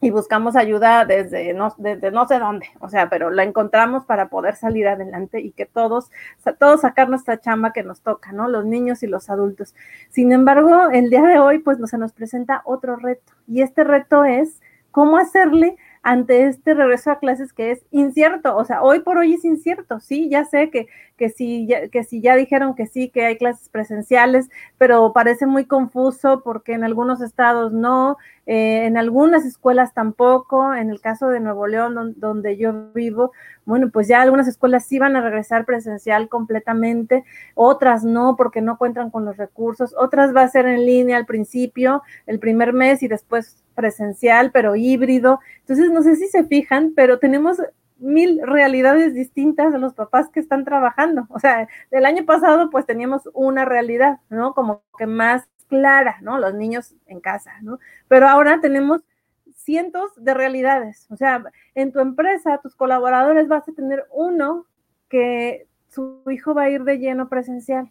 y 0.00 0.10
buscamos 0.10 0.56
ayuda 0.56 1.04
desde 1.04 1.54
no, 1.54 1.74
desde 1.78 2.10
no 2.10 2.26
sé 2.26 2.38
dónde, 2.38 2.66
o 2.80 2.88
sea, 2.88 3.08
pero 3.08 3.30
la 3.30 3.44
encontramos 3.44 4.04
para 4.04 4.28
poder 4.28 4.54
salir 4.56 4.86
adelante 4.88 5.40
y 5.40 5.52
que 5.52 5.64
todos, 5.64 6.10
todos 6.58 6.82
sacar 6.82 7.08
nuestra 7.08 7.40
chamba 7.40 7.72
que 7.72 7.82
nos 7.82 8.02
toca, 8.02 8.32
¿no? 8.32 8.48
Los 8.48 8.66
niños 8.66 9.02
y 9.02 9.06
los 9.06 9.30
adultos. 9.30 9.74
Sin 10.10 10.32
embargo, 10.32 10.90
el 10.92 11.08
día 11.08 11.22
de 11.22 11.38
hoy, 11.38 11.60
pues, 11.60 11.78
se 11.86 11.98
nos 11.98 12.12
presenta 12.12 12.62
otro 12.64 12.96
reto 12.96 13.32
y 13.48 13.62
este 13.62 13.84
reto 13.84 14.24
es 14.24 14.60
cómo 14.90 15.16
hacerle 15.16 15.76
ante 16.06 16.46
este 16.46 16.72
regreso 16.74 17.10
a 17.10 17.18
clases 17.18 17.52
que 17.52 17.72
es 17.72 17.84
incierto, 17.90 18.56
o 18.56 18.64
sea, 18.64 18.80
hoy 18.80 19.00
por 19.00 19.18
hoy 19.18 19.34
es 19.34 19.44
incierto, 19.44 19.98
sí, 19.98 20.28
ya 20.28 20.44
sé 20.44 20.70
que, 20.70 20.86
que, 21.16 21.30
si, 21.30 21.66
ya, 21.66 21.88
que 21.88 22.04
si 22.04 22.20
ya 22.20 22.36
dijeron 22.36 22.76
que 22.76 22.86
sí, 22.86 23.08
que 23.08 23.26
hay 23.26 23.36
clases 23.36 23.68
presenciales, 23.70 24.48
pero 24.78 25.12
parece 25.12 25.46
muy 25.46 25.64
confuso 25.64 26.42
porque 26.44 26.74
en 26.74 26.84
algunos 26.84 27.20
estados 27.20 27.72
no, 27.72 28.18
eh, 28.46 28.86
en 28.86 28.96
algunas 28.96 29.44
escuelas 29.44 29.94
tampoco, 29.94 30.72
en 30.74 30.90
el 30.90 31.00
caso 31.00 31.26
de 31.26 31.40
Nuevo 31.40 31.66
León, 31.66 32.14
donde 32.18 32.56
yo 32.56 32.92
vivo, 32.94 33.32
bueno, 33.64 33.90
pues 33.90 34.06
ya 34.06 34.22
algunas 34.22 34.46
escuelas 34.46 34.86
sí 34.86 35.00
van 35.00 35.16
a 35.16 35.22
regresar 35.22 35.64
presencial 35.64 36.28
completamente, 36.28 37.24
otras 37.56 38.04
no, 38.04 38.36
porque 38.36 38.60
no 38.60 38.78
cuentan 38.78 39.10
con 39.10 39.24
los 39.24 39.36
recursos, 39.36 39.92
otras 39.98 40.32
va 40.32 40.42
a 40.42 40.48
ser 40.48 40.66
en 40.66 40.86
línea 40.86 41.16
al 41.16 41.26
principio, 41.26 42.04
el 42.26 42.38
primer 42.38 42.72
mes 42.72 43.02
y 43.02 43.08
después 43.08 43.65
presencial, 43.76 44.50
pero 44.50 44.74
híbrido. 44.74 45.38
Entonces, 45.60 45.92
no 45.92 46.02
sé 46.02 46.16
si 46.16 46.26
se 46.26 46.42
fijan, 46.42 46.94
pero 46.96 47.20
tenemos 47.20 47.60
mil 47.98 48.40
realidades 48.42 49.14
distintas 49.14 49.72
de 49.72 49.78
los 49.78 49.94
papás 49.94 50.28
que 50.28 50.40
están 50.40 50.64
trabajando. 50.64 51.26
O 51.30 51.38
sea, 51.38 51.68
el 51.90 52.04
año 52.04 52.24
pasado 52.24 52.70
pues 52.70 52.86
teníamos 52.86 53.28
una 53.32 53.64
realidad, 53.64 54.18
¿no? 54.28 54.54
Como 54.54 54.82
que 54.98 55.06
más 55.06 55.48
clara, 55.68 56.18
¿no? 56.20 56.38
Los 56.38 56.54
niños 56.54 56.94
en 57.06 57.20
casa, 57.20 57.52
¿no? 57.62 57.78
Pero 58.08 58.28
ahora 58.28 58.60
tenemos 58.60 59.02
cientos 59.54 60.12
de 60.16 60.34
realidades. 60.34 61.06
O 61.10 61.16
sea, 61.16 61.42
en 61.74 61.92
tu 61.92 62.00
empresa, 62.00 62.58
tus 62.58 62.76
colaboradores 62.76 63.48
vas 63.48 63.68
a 63.68 63.72
tener 63.72 64.04
uno 64.12 64.66
que 65.08 65.66
su 65.88 66.22
hijo 66.30 66.54
va 66.54 66.64
a 66.64 66.70
ir 66.70 66.84
de 66.84 66.98
lleno 66.98 67.28
presencial, 67.28 67.90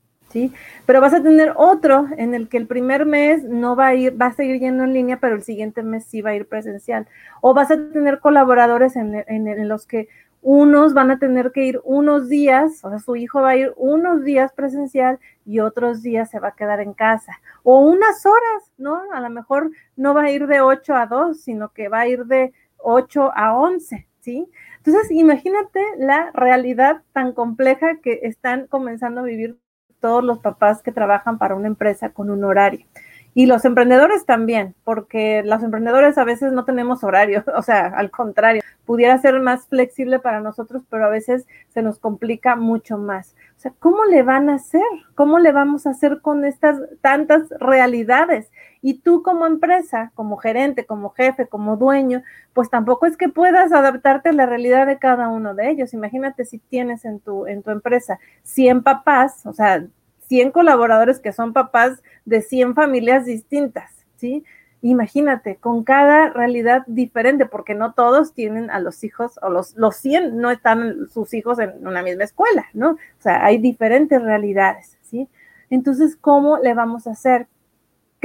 Pero 0.86 1.02
vas 1.02 1.14
a 1.14 1.24
tener 1.24 1.54
otro 1.56 2.08
en 2.18 2.34
el 2.34 2.50
que 2.50 2.58
el 2.58 2.68
primer 2.68 3.06
mes 3.06 3.44
no 3.44 3.76
va 3.76 3.88
a 3.88 3.96
ir, 3.96 4.20
va 4.20 4.28
a 4.28 4.34
seguir 4.34 4.60
yendo 4.60 4.84
en 4.84 4.94
línea, 4.94 5.20
pero 5.20 5.36
el 5.36 5.44
siguiente 5.44 5.84
mes 5.84 6.06
sí 6.06 6.22
va 6.22 6.32
a 6.32 6.36
ir 6.36 6.48
presencial. 6.48 7.08
O 7.42 7.54
vas 7.54 7.72
a 7.72 7.78
tener 7.92 8.20
colaboradores 8.20 8.96
en, 8.96 9.24
en 9.28 9.68
los 9.68 9.86
que 9.86 10.08
unos 10.48 10.94
van 10.94 11.10
a 11.10 11.18
tener 11.18 11.52
que 11.52 11.66
ir 11.66 11.82
unos 11.84 12.30
días, 12.30 12.86
o 12.86 12.90
sea, 12.92 13.00
su 13.00 13.16
hijo 13.16 13.42
va 13.42 13.50
a 13.50 13.56
ir 13.56 13.74
unos 13.78 14.24
días 14.24 14.54
presencial 14.54 15.18
y 15.44 15.60
otros 15.60 16.04
días 16.04 16.30
se 16.30 16.40
va 16.40 16.50
a 16.50 16.56
quedar 16.56 16.82
en 16.82 16.94
casa. 16.94 17.32
O 17.64 17.80
unas 17.80 18.24
horas, 18.28 18.72
¿no? 18.78 19.02
A 19.12 19.22
lo 19.22 19.32
mejor 19.32 19.72
no 19.96 20.14
va 20.14 20.26
a 20.26 20.30
ir 20.30 20.46
de 20.46 20.62
8 20.62 20.94
a 20.94 21.08
2, 21.08 21.42
sino 21.42 21.70
que 21.70 21.90
va 21.90 22.02
a 22.02 22.08
ir 22.08 22.26
de 22.26 22.54
8 22.78 23.32
a 23.34 23.58
11, 23.58 24.08
¿sí? 24.20 24.48
Entonces, 24.78 25.10
imagínate 25.10 25.84
la 25.98 26.30
realidad 26.36 27.02
tan 27.12 27.34
compleja 27.34 28.00
que 28.04 28.20
están 28.22 28.68
comenzando 28.68 29.22
a 29.22 29.24
vivir 29.24 29.58
todos 30.06 30.24
los 30.24 30.38
papás 30.38 30.84
que 30.84 30.92
trabajan 30.92 31.40
para 31.40 31.56
una 31.56 31.66
empresa 31.66 32.10
con 32.10 32.30
un 32.30 32.44
horario. 32.44 32.86
Y 33.34 33.48
los 33.48 33.66
emprendedores 33.66 34.24
también, 34.24 34.76
porque 34.84 35.42
los 35.44 35.64
emprendedores 35.64 36.20
a 36.20 36.24
veces 36.24 36.54
no 36.54 36.64
tenemos 36.64 37.04
horario, 37.04 37.44
o 37.58 37.64
sea, 37.64 37.88
al 37.88 38.12
contrario, 38.12 38.62
pudiera 38.86 39.18
ser 39.18 39.40
más 39.40 39.68
flexible 39.68 40.20
para 40.20 40.42
nosotros, 40.42 40.84
pero 40.92 41.06
a 41.06 41.10
veces 41.10 41.48
se 41.70 41.82
nos 41.82 41.98
complica 41.98 42.56
mucho 42.56 43.00
más. 43.00 43.34
O 43.58 43.60
sea, 43.60 43.74
¿cómo 43.80 44.06
le 44.06 44.22
van 44.22 44.48
a 44.48 44.56
hacer? 44.56 44.86
¿Cómo 45.16 45.40
le 45.40 45.52
vamos 45.52 45.88
a 45.88 45.90
hacer 45.90 46.22
con 46.22 46.46
estas 46.46 46.80
tantas 47.02 47.50
realidades? 47.60 48.52
Y 48.84 49.00
tú 49.00 49.24
como 49.24 49.48
empresa, 49.48 50.12
como 50.14 50.38
gerente, 50.38 50.86
como 50.86 51.10
jefe, 51.10 51.48
como 51.48 51.78
dueño, 51.78 52.22
pues 52.54 52.70
tampoco 52.70 53.08
es 53.08 53.18
que 53.18 53.30
puedas 53.30 53.74
adaptarte 53.74 54.30
a 54.30 54.34
la 54.34 54.46
realidad 54.46 54.86
de 54.86 55.00
cada 55.00 55.30
uno 55.30 55.56
de 55.56 55.72
ellos. 55.72 55.96
Imagínate 55.96 56.46
si 56.46 56.60
tienes 56.60 57.04
en 57.04 57.20
tu, 57.20 57.48
en 57.48 57.64
tu 57.64 57.72
empresa 57.72 58.20
100 58.44 58.84
papás, 58.84 59.46
o 59.46 59.54
sea, 59.54 59.84
100 60.28 60.52
colaboradores 60.52 61.20
que 61.20 61.34
son 61.34 61.54
papás 61.54 62.02
de 62.26 62.42
100 62.42 62.76
familias 62.76 63.26
distintas, 63.26 63.92
¿sí? 64.18 64.44
Imagínate, 64.82 65.56
con 65.56 65.84
cada 65.84 66.30
realidad 66.30 66.84
diferente, 66.86 67.46
porque 67.46 67.74
no 67.74 67.94
todos 67.94 68.34
tienen 68.34 68.70
a 68.70 68.80
los 68.80 69.04
hijos, 69.04 69.40
o 69.42 69.50
los, 69.50 69.76
los 69.76 69.96
100 69.96 70.38
no 70.38 70.52
están 70.52 71.08
sus 71.10 71.34
hijos 71.34 71.60
en 71.60 71.88
una 71.88 72.04
misma 72.04 72.24
escuela, 72.24 72.68
¿no? 72.74 72.92
O 72.92 73.22
sea, 73.22 73.44
hay 73.44 73.58
diferentes 73.58 74.22
realidades, 74.22 74.98
¿sí? 75.02 75.28
Entonces, 75.70 76.16
¿cómo 76.16 76.58
le 76.60 76.74
vamos 76.74 77.08
a 77.08 77.12
hacer? 77.12 77.48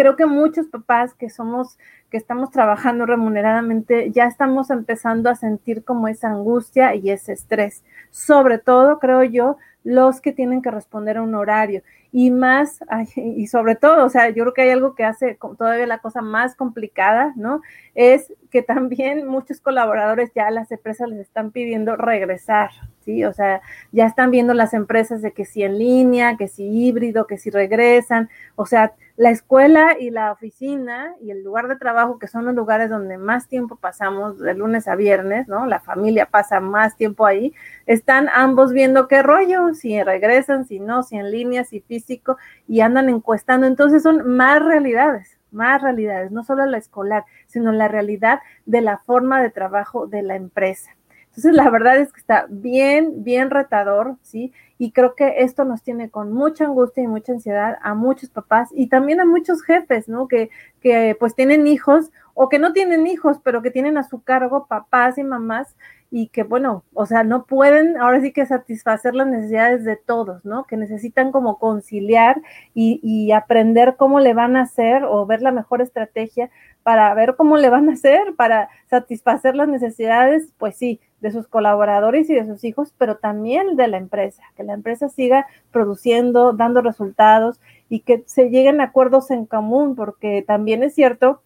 Creo 0.00 0.16
que 0.16 0.24
muchos 0.24 0.66
papás 0.68 1.12
que 1.12 1.28
somos, 1.28 1.78
que 2.10 2.16
estamos 2.16 2.50
trabajando 2.50 3.04
remuneradamente, 3.04 4.10
ya 4.12 4.24
estamos 4.24 4.70
empezando 4.70 5.28
a 5.28 5.34
sentir 5.34 5.84
como 5.84 6.08
esa 6.08 6.30
angustia 6.30 6.94
y 6.94 7.10
ese 7.10 7.34
estrés. 7.34 7.84
Sobre 8.10 8.56
todo, 8.56 8.98
creo 8.98 9.24
yo, 9.24 9.58
los 9.84 10.22
que 10.22 10.32
tienen 10.32 10.62
que 10.62 10.70
responder 10.70 11.18
a 11.18 11.22
un 11.22 11.34
horario 11.34 11.82
y 12.12 12.30
más, 12.30 12.80
y 13.14 13.46
sobre 13.46 13.76
todo, 13.76 14.04
o 14.04 14.08
sea, 14.08 14.30
yo 14.30 14.42
creo 14.42 14.54
que 14.54 14.62
hay 14.62 14.70
algo 14.70 14.94
que 14.94 15.04
hace 15.04 15.38
todavía 15.58 15.86
la 15.86 15.98
cosa 15.98 16.22
más 16.22 16.56
complicada, 16.56 17.32
¿no? 17.36 17.60
Es 17.94 18.32
que 18.50 18.62
también 18.62 19.28
muchos 19.28 19.60
colaboradores 19.60 20.32
ya 20.34 20.50
las 20.50 20.72
empresas 20.72 21.08
les 21.08 21.20
están 21.20 21.52
pidiendo 21.52 21.94
regresar, 21.94 22.70
¿sí? 23.04 23.24
O 23.24 23.32
sea, 23.32 23.60
ya 23.92 24.06
están 24.06 24.30
viendo 24.30 24.54
las 24.54 24.74
empresas 24.74 25.22
de 25.22 25.32
que 25.32 25.44
si 25.44 25.62
en 25.62 25.78
línea, 25.78 26.36
que 26.36 26.48
si 26.48 26.64
híbrido, 26.64 27.26
que 27.26 27.38
si 27.38 27.50
regresan, 27.50 28.28
o 28.56 28.66
sea, 28.66 28.92
la 29.20 29.28
escuela 29.28 29.98
y 30.00 30.08
la 30.08 30.32
oficina 30.32 31.14
y 31.20 31.30
el 31.30 31.44
lugar 31.44 31.68
de 31.68 31.76
trabajo, 31.76 32.18
que 32.18 32.26
son 32.26 32.46
los 32.46 32.54
lugares 32.54 32.88
donde 32.88 33.18
más 33.18 33.48
tiempo 33.48 33.76
pasamos 33.76 34.38
de 34.38 34.54
lunes 34.54 34.88
a 34.88 34.96
viernes, 34.96 35.46
¿no? 35.46 35.66
La 35.66 35.78
familia 35.78 36.24
pasa 36.24 36.58
más 36.60 36.96
tiempo 36.96 37.26
ahí, 37.26 37.52
están 37.84 38.30
ambos 38.30 38.72
viendo 38.72 39.08
qué 39.08 39.22
rollo, 39.22 39.74
si 39.74 40.02
regresan, 40.02 40.64
si 40.64 40.80
no, 40.80 41.02
si 41.02 41.18
en 41.18 41.30
línea, 41.30 41.64
si 41.64 41.80
físico, 41.82 42.38
y 42.66 42.80
andan 42.80 43.10
encuestando. 43.10 43.66
Entonces 43.66 44.02
son 44.02 44.26
más 44.26 44.64
realidades, 44.64 45.38
más 45.50 45.82
realidades, 45.82 46.30
no 46.30 46.42
solo 46.42 46.64
la 46.64 46.78
escolar, 46.78 47.26
sino 47.46 47.72
la 47.72 47.88
realidad 47.88 48.40
de 48.64 48.80
la 48.80 48.96
forma 48.96 49.42
de 49.42 49.50
trabajo 49.50 50.06
de 50.06 50.22
la 50.22 50.34
empresa. 50.34 50.92
Entonces, 51.40 51.56
la 51.56 51.70
verdad 51.70 51.98
es 51.98 52.12
que 52.12 52.20
está 52.20 52.44
bien, 52.50 53.24
bien 53.24 53.48
retador, 53.48 54.16
¿sí? 54.20 54.52
Y 54.76 54.92
creo 54.92 55.14
que 55.14 55.36
esto 55.38 55.64
nos 55.64 55.82
tiene 55.82 56.10
con 56.10 56.32
mucha 56.32 56.66
angustia 56.66 57.02
y 57.02 57.06
mucha 57.06 57.32
ansiedad 57.32 57.78
a 57.80 57.94
muchos 57.94 58.28
papás 58.28 58.68
y 58.74 58.88
también 58.88 59.22
a 59.22 59.24
muchos 59.24 59.62
jefes, 59.62 60.06
¿no? 60.06 60.28
Que, 60.28 60.50
que 60.82 61.16
pues 61.18 61.34
tienen 61.34 61.66
hijos 61.66 62.10
o 62.34 62.50
que 62.50 62.58
no 62.58 62.74
tienen 62.74 63.06
hijos, 63.06 63.38
pero 63.42 63.62
que 63.62 63.70
tienen 63.70 63.96
a 63.96 64.02
su 64.02 64.22
cargo 64.22 64.66
papás 64.66 65.16
y 65.16 65.24
mamás 65.24 65.74
y 66.10 66.26
que, 66.28 66.42
bueno, 66.42 66.84
o 66.92 67.06
sea, 67.06 67.24
no 67.24 67.46
pueden 67.46 67.96
ahora 67.96 68.20
sí 68.20 68.32
que 68.32 68.44
satisfacer 68.44 69.14
las 69.14 69.28
necesidades 69.28 69.84
de 69.84 69.96
todos, 69.96 70.44
¿no? 70.44 70.64
Que 70.64 70.76
necesitan 70.76 71.32
como 71.32 71.58
conciliar 71.58 72.42
y, 72.74 73.00
y 73.02 73.32
aprender 73.32 73.96
cómo 73.96 74.20
le 74.20 74.34
van 74.34 74.56
a 74.56 74.62
hacer 74.62 75.04
o 75.04 75.24
ver 75.24 75.40
la 75.40 75.52
mejor 75.52 75.80
estrategia 75.80 76.50
para 76.82 77.14
ver 77.14 77.36
cómo 77.36 77.56
le 77.56 77.70
van 77.70 77.88
a 77.88 77.92
hacer 77.92 78.34
para 78.36 78.68
satisfacer 78.90 79.54
las 79.54 79.68
necesidades, 79.68 80.52
pues 80.58 80.76
sí, 80.76 81.00
de 81.20 81.30
sus 81.30 81.48
colaboradores 81.48 82.28
y 82.30 82.34
de 82.34 82.46
sus 82.46 82.64
hijos, 82.64 82.94
pero 82.98 83.16
también 83.16 83.76
de 83.76 83.88
la 83.88 83.98
empresa, 83.98 84.42
que 84.56 84.64
la 84.64 84.72
empresa 84.72 85.08
siga 85.08 85.46
produciendo, 85.70 86.52
dando 86.52 86.80
resultados 86.80 87.60
y 87.88 88.00
que 88.00 88.22
se 88.26 88.50
lleguen 88.50 88.80
a 88.80 88.84
acuerdos 88.84 89.30
en 89.30 89.46
común, 89.46 89.96
porque 89.96 90.42
también 90.46 90.82
es 90.82 90.94
cierto 90.94 91.42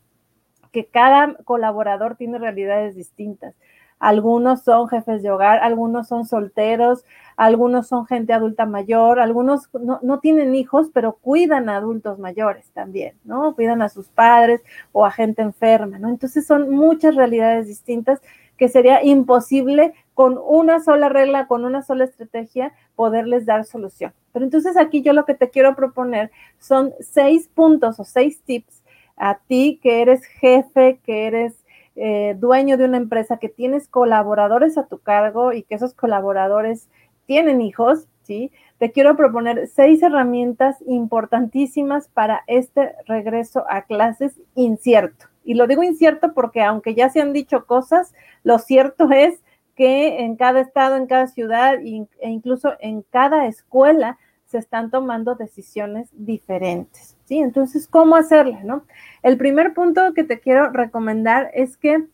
que 0.73 0.87
cada 0.87 1.35
colaborador 1.45 2.17
tiene 2.17 2.39
realidades 2.39 2.97
distintas. 2.97 3.55
Algunos 4.01 4.65
son 4.65 4.89
jefes 4.89 5.23
de 5.23 5.31
hogar, 5.31 5.61
algunos 5.61 6.09
son 6.09 6.27
solteros, 6.27 7.05
algunos 7.37 7.87
son 7.89 8.07
gente 8.07 8.33
adulta 8.33 8.67
mayor, 8.67 9.19
algunos 9.19 9.71
no, 9.73 10.19
tienen 10.19 10.55
hijos, 10.55 10.91
pero 10.93 11.15
cuidan 11.15 11.69
a 11.69 11.77
adultos 11.77 12.19
mayores 12.19 12.71
también, 12.73 13.15
¿no? 13.25 13.55
Cuidan 13.55 13.83
a 13.83 13.89
sus 13.89 14.09
padres 14.09 14.63
o 14.93 15.07
a 15.07 15.11
gente 15.11 15.43
enferma, 15.43 15.99
¿no? 15.99 16.09
Entonces 16.09 16.47
son 16.47 16.71
muchas 16.71 17.15
realidades 17.15 17.67
distintas 17.67 18.21
que 18.57 18.69
sería 18.69 19.03
imposible 19.05 19.95
con 20.15 20.39
una 20.39 20.81
sola 20.81 21.09
regla, 21.09 21.47
con 21.47 21.65
una 21.65 21.83
sola 21.83 22.05
estrategia, 22.05 22.73
poderles 22.95 23.47
dar 23.47 23.65
solución. 23.65 24.13
Pero 24.33 24.45
entonces 24.45 24.77
aquí 24.77 25.03
yo 25.03 25.13
lo 25.13 25.25
que 25.25 25.35
te 25.35 25.51
quiero 25.51 25.75
proponer 25.75 26.31
son 26.59 26.93
seis 27.01 27.49
puntos 27.49 27.99
o 28.01 28.05
seis 28.05 28.41
tips 28.43 28.83
a 29.17 29.39
ti 29.39 29.79
que 29.83 30.03
eres 30.03 30.25
jefe, 30.25 31.01
que 31.05 31.27
eres 31.27 31.65
eh, 31.97 32.35
dueño 32.39 32.77
de 32.77 32.85
una 32.85 32.97
empresa, 32.97 33.39
que 33.39 33.49
tienes 33.49 33.89
colaboradores 33.89 34.77
a 34.79 34.87
tu 34.87 34.99
cargo 34.99 35.53
y 35.53 35.63
que 35.63 35.77
esos 35.77 35.95
colaboradores 35.95 36.89
tienen 37.27 37.61
hijos, 37.61 38.09
¿sí? 38.23 38.51
Te 38.79 38.91
quiero 38.91 39.17
proponer 39.17 39.69
seis 39.69 40.03
herramientas 40.03 40.77
importantísimas 40.87 42.09
para 42.09 42.43
este 42.47 42.95
regreso 43.07 43.65
a 43.69 43.83
clases 43.83 44.41
incierto. 44.55 45.27
Y 45.45 45.55
lo 45.55 45.67
digo 45.67 45.83
incierto 45.83 46.33
porque 46.35 46.63
aunque 46.63 46.95
ya 46.95 47.11
se 47.11 47.21
han 47.21 47.33
dicho 47.33 47.67
cosas, 47.67 48.15
lo 48.43 48.59
cierto 48.59 49.11
es 49.11 49.41
que 49.77 50.21
en 50.21 50.37
cada 50.37 50.61
estado, 50.61 50.97
en 50.97 51.07
cada 51.07 51.27
ciudad 51.27 51.75
e 51.83 52.29
incluso 52.29 52.75
en 52.81 53.03
cada 53.03 53.47
escuela 53.47 54.19
se 54.47 54.59
están 54.59 54.91
tomando 54.91 55.35
decisiones 55.35 56.09
diferentes, 56.13 57.17
¿sí? 57.25 57.39
Entonces, 57.39 57.89
¿cómo 57.89 58.15
hacerla, 58.15 58.61
no? 58.63 58.85
El 59.23 59.37
primer 59.37 59.75
punto 59.75 60.15
que 60.15 60.23
te 60.23 60.39
quiero 60.39 60.71
recomendar 60.71 61.51
es 61.55 61.77
que 61.77 62.05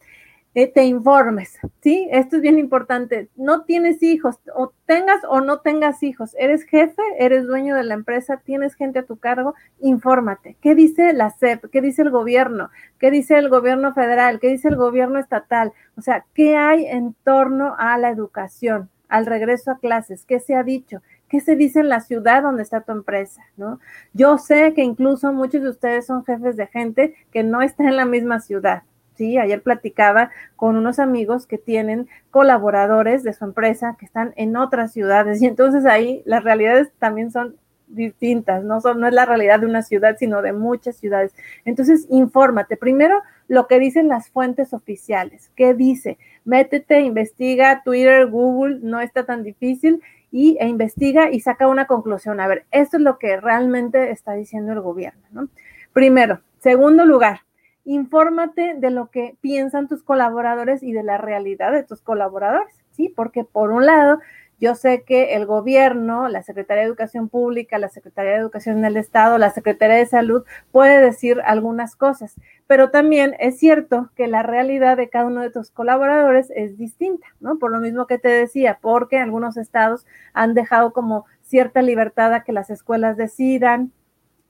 eh, 0.54 0.66
te 0.66 0.84
informes, 0.84 1.58
¿sí? 1.80 2.08
Esto 2.10 2.36
es 2.36 2.42
bien 2.42 2.58
importante. 2.58 3.28
No 3.36 3.62
tienes 3.62 4.02
hijos, 4.02 4.40
o 4.54 4.72
tengas 4.84 5.20
o 5.28 5.40
no 5.40 5.60
tengas 5.60 6.02
hijos, 6.02 6.34
eres 6.38 6.64
jefe, 6.64 7.02
eres 7.18 7.46
dueño 7.46 7.76
de 7.76 7.84
la 7.84 7.94
empresa, 7.94 8.38
tienes 8.44 8.74
gente 8.74 8.98
a 8.98 9.06
tu 9.06 9.16
cargo, 9.16 9.54
infórmate. 9.78 10.56
¿Qué 10.60 10.74
dice 10.74 11.12
la 11.12 11.30
SEP? 11.30 11.66
¿Qué 11.70 11.80
dice 11.80 12.02
el 12.02 12.10
gobierno? 12.10 12.70
¿Qué 12.98 13.12
dice 13.12 13.38
el 13.38 13.48
gobierno 13.48 13.94
federal? 13.94 14.40
¿Qué 14.40 14.48
dice 14.48 14.68
el 14.68 14.76
gobierno 14.76 15.20
estatal? 15.20 15.72
O 15.96 16.02
sea, 16.02 16.24
¿qué 16.34 16.56
hay 16.56 16.86
en 16.86 17.14
torno 17.22 17.76
a 17.78 17.96
la 17.98 18.10
educación, 18.10 18.90
al 19.08 19.26
regreso 19.26 19.70
a 19.70 19.78
clases? 19.78 20.24
¿Qué 20.24 20.40
se 20.40 20.56
ha 20.56 20.64
dicho? 20.64 21.00
¿Qué 21.28 21.38
se 21.40 21.54
dice 21.54 21.78
en 21.78 21.88
la 21.88 22.00
ciudad 22.00 22.42
donde 22.42 22.64
está 22.64 22.80
tu 22.80 22.90
empresa? 22.90 23.40
¿no? 23.56 23.78
Yo 24.14 24.36
sé 24.38 24.74
que 24.74 24.82
incluso 24.82 25.32
muchos 25.32 25.62
de 25.62 25.70
ustedes 25.70 26.06
son 26.06 26.24
jefes 26.24 26.56
de 26.56 26.66
gente 26.66 27.14
que 27.30 27.44
no 27.44 27.62
está 27.62 27.84
en 27.84 27.96
la 27.96 28.04
misma 28.04 28.40
ciudad. 28.40 28.82
Sí, 29.20 29.36
ayer 29.36 29.60
platicaba 29.60 30.30
con 30.56 30.78
unos 30.78 30.98
amigos 30.98 31.46
que 31.46 31.58
tienen 31.58 32.08
colaboradores 32.30 33.22
de 33.22 33.34
su 33.34 33.44
empresa 33.44 33.94
que 33.98 34.06
están 34.06 34.32
en 34.36 34.56
otras 34.56 34.94
ciudades 34.94 35.42
y 35.42 35.46
entonces 35.46 35.84
ahí 35.84 36.22
las 36.24 36.42
realidades 36.42 36.90
también 36.98 37.30
son 37.30 37.56
distintas, 37.86 38.64
no, 38.64 38.80
son, 38.80 38.98
no 38.98 39.06
es 39.06 39.12
la 39.12 39.26
realidad 39.26 39.60
de 39.60 39.66
una 39.66 39.82
ciudad, 39.82 40.16
sino 40.18 40.40
de 40.40 40.54
muchas 40.54 40.96
ciudades. 40.96 41.34
Entonces, 41.66 42.06
infórmate. 42.08 42.78
Primero, 42.78 43.20
lo 43.46 43.66
que 43.66 43.78
dicen 43.78 44.08
las 44.08 44.30
fuentes 44.30 44.72
oficiales. 44.72 45.50
¿Qué 45.54 45.74
dice? 45.74 46.16
Métete, 46.46 47.02
investiga, 47.02 47.82
Twitter, 47.84 48.26
Google, 48.26 48.78
no 48.80 49.02
está 49.02 49.26
tan 49.26 49.42
difícil, 49.42 50.00
y, 50.32 50.56
e 50.60 50.66
investiga 50.66 51.30
y 51.30 51.40
saca 51.40 51.68
una 51.68 51.86
conclusión. 51.86 52.40
A 52.40 52.48
ver, 52.48 52.64
esto 52.70 52.96
es 52.96 53.02
lo 53.02 53.18
que 53.18 53.38
realmente 53.38 54.12
está 54.12 54.32
diciendo 54.32 54.72
el 54.72 54.80
gobierno, 54.80 55.20
¿no? 55.30 55.48
Primero. 55.92 56.40
Segundo 56.60 57.04
lugar, 57.04 57.40
infórmate 57.84 58.74
de 58.76 58.90
lo 58.90 59.10
que 59.10 59.36
piensan 59.40 59.88
tus 59.88 60.02
colaboradores 60.02 60.82
y 60.82 60.92
de 60.92 61.02
la 61.02 61.18
realidad 61.18 61.72
de 61.72 61.84
tus 61.84 62.02
colaboradores, 62.02 62.74
¿sí? 62.90 63.08
Porque 63.08 63.44
por 63.44 63.70
un 63.70 63.86
lado, 63.86 64.20
yo 64.60 64.74
sé 64.74 65.04
que 65.04 65.34
el 65.34 65.46
gobierno, 65.46 66.28
la 66.28 66.42
Secretaría 66.42 66.82
de 66.82 66.88
Educación 66.88 67.30
Pública, 67.30 67.78
la 67.78 67.88
Secretaría 67.88 68.32
de 68.32 68.38
Educación 68.38 68.78
en 68.78 68.84
el 68.84 68.98
Estado, 68.98 69.38
la 69.38 69.50
Secretaría 69.50 69.96
de 69.96 70.04
Salud 70.04 70.44
puede 70.70 71.00
decir 71.00 71.40
algunas 71.46 71.96
cosas, 71.96 72.36
pero 72.66 72.90
también 72.90 73.34
es 73.40 73.58
cierto 73.58 74.10
que 74.14 74.28
la 74.28 74.42
realidad 74.42 74.98
de 74.98 75.08
cada 75.08 75.26
uno 75.26 75.40
de 75.40 75.50
tus 75.50 75.70
colaboradores 75.70 76.52
es 76.54 76.76
distinta, 76.76 77.26
¿no? 77.40 77.58
Por 77.58 77.70
lo 77.70 77.80
mismo 77.80 78.06
que 78.06 78.18
te 78.18 78.28
decía, 78.28 78.78
porque 78.82 79.18
algunos 79.18 79.56
estados 79.56 80.06
han 80.34 80.52
dejado 80.52 80.92
como 80.92 81.24
cierta 81.40 81.80
libertad 81.80 82.34
a 82.34 82.44
que 82.44 82.52
las 82.52 82.68
escuelas 82.68 83.16
decidan, 83.16 83.92